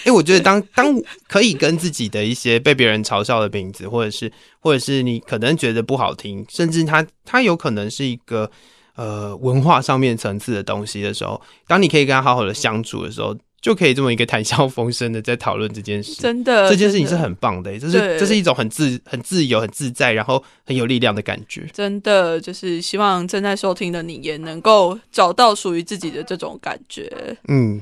[0.04, 4.30] 哎，我觉得当当可以跟自己的一些被别人嘲笑的名字，或者是
[4.60, 8.50] 或者是你可能觉得不好听，甚至它它有可能是一个
[8.96, 16.20] 呃文化上面层次的东西的时候，当你可以跟他好好的相处的时候，就可以这么一个谈笑风生的在讨论这件事。
[16.20, 21.64] 真的，这件事情是很棒的，这是这是一种很自很自由、很自在，然后很有力量的感觉。
[21.72, 27.36] 真的，就是希望正在收听的你也能够找到属于自己的这种感觉。
[27.46, 27.80] 嗯。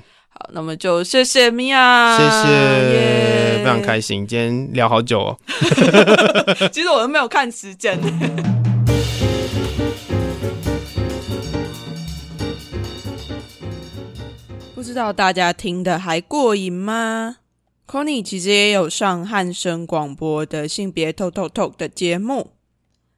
[0.53, 5.39] 那么就谢谢米娅，谢谢，非常开心，今天聊好久哦。
[6.73, 7.99] 其实我都没有看时间。
[14.75, 17.37] 不知道大家听的还过瘾吗
[17.87, 22.53] ？Conny 其实也有上汉声广播的性别 Talk Talk Talk 的节目，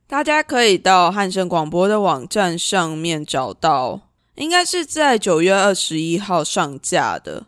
[0.08, 4.11] 大家可以到汉声广播的网站上面找到。
[4.34, 7.46] 应该是在九月二十一号上架的。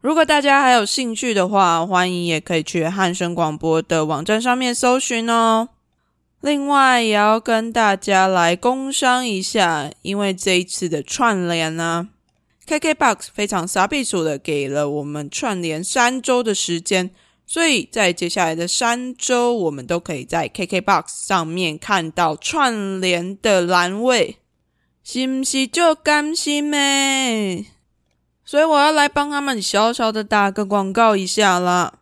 [0.00, 5.70] 如果大家还有兴趣的话，欢迎也可以去汉声广播的网站上面搜寻哦。
[6.40, 12.10] 另外，也要跟大家来工商一下，因为这一次的串联呢
[12.68, 17.10] ，KKBOX 非常傻逼鼠的给了我们串联三周的时间，
[17.44, 24.36] 所以在接下来的三周，我们都可以在 KKBOX 上面看到串联的栏位。
[25.10, 27.64] 是不是就甘心咩？
[28.44, 32.00] 所以我要来帮他们小小的打个广告一下啦。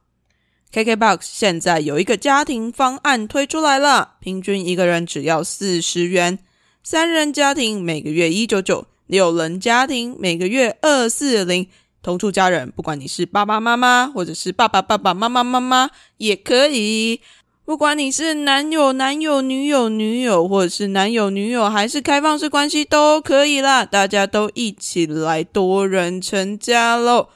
[0.73, 6.41] KKBOX 现在有一个家庭方案推出来了，平均一个人只要四十元，
[6.83, 11.69] 三人家庭每个月一九九，六人家庭每个月二四零，
[12.03, 17.21] 同住家人，不管你是爸爸妈妈或者是爸爸爸爸妈妈妈妈也可以。
[17.67, 27.31] 不管你是男友、男友、女友、女友，或者是男友、女友，还是开放式关系都可以啦，大家都一起来多人成家喽！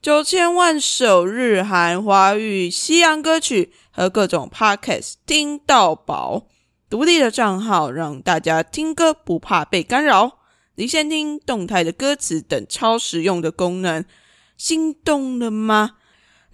[0.00, 6.46] 九千万首日韩华语西洋歌曲和各种 podcast 听到饱，
[6.88, 10.38] 独立的账号让大家听歌不怕被干扰，
[10.76, 14.02] 离线听、动态的歌词等超实用的功能，
[14.56, 15.96] 心动了吗？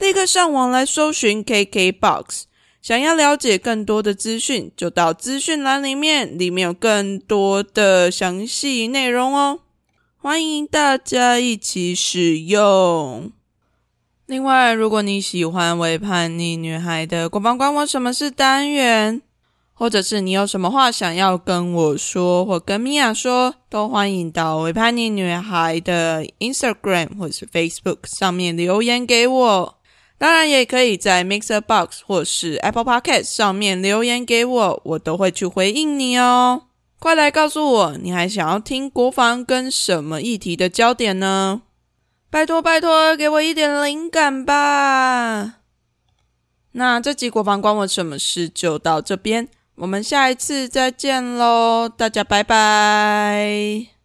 [0.00, 2.49] 立刻上网来搜寻 KKBOX。
[2.82, 9.60] 想要了解更多的资讯，就到资讯栏里面，里面有更多的详细内容哦。
[10.16, 13.30] 欢迎大家一起使用。
[14.24, 19.20] 另外，如果你喜欢《为叛逆女孩的国防关我什么事》单元，
[19.74, 29.79] 或者是你有什么话想要跟我说，或跟米娅说，都欢迎到《为叛逆女孩的 Instagram 或是 Facebook 上面留言给我。
[30.20, 36.64] 当然，也可以在 Mixer Box 或是 Apple Podcast 上面留言给我，我都会去回应你哦。
[36.98, 41.62] 快来告诉我，你还想要听国防跟什么议题的焦点呢？
[42.28, 45.54] 拜托拜托，给我一点灵感吧！
[46.72, 53.99] 那这集国防关我什么事就到这边，我们下一次再见喽，大家拜拜。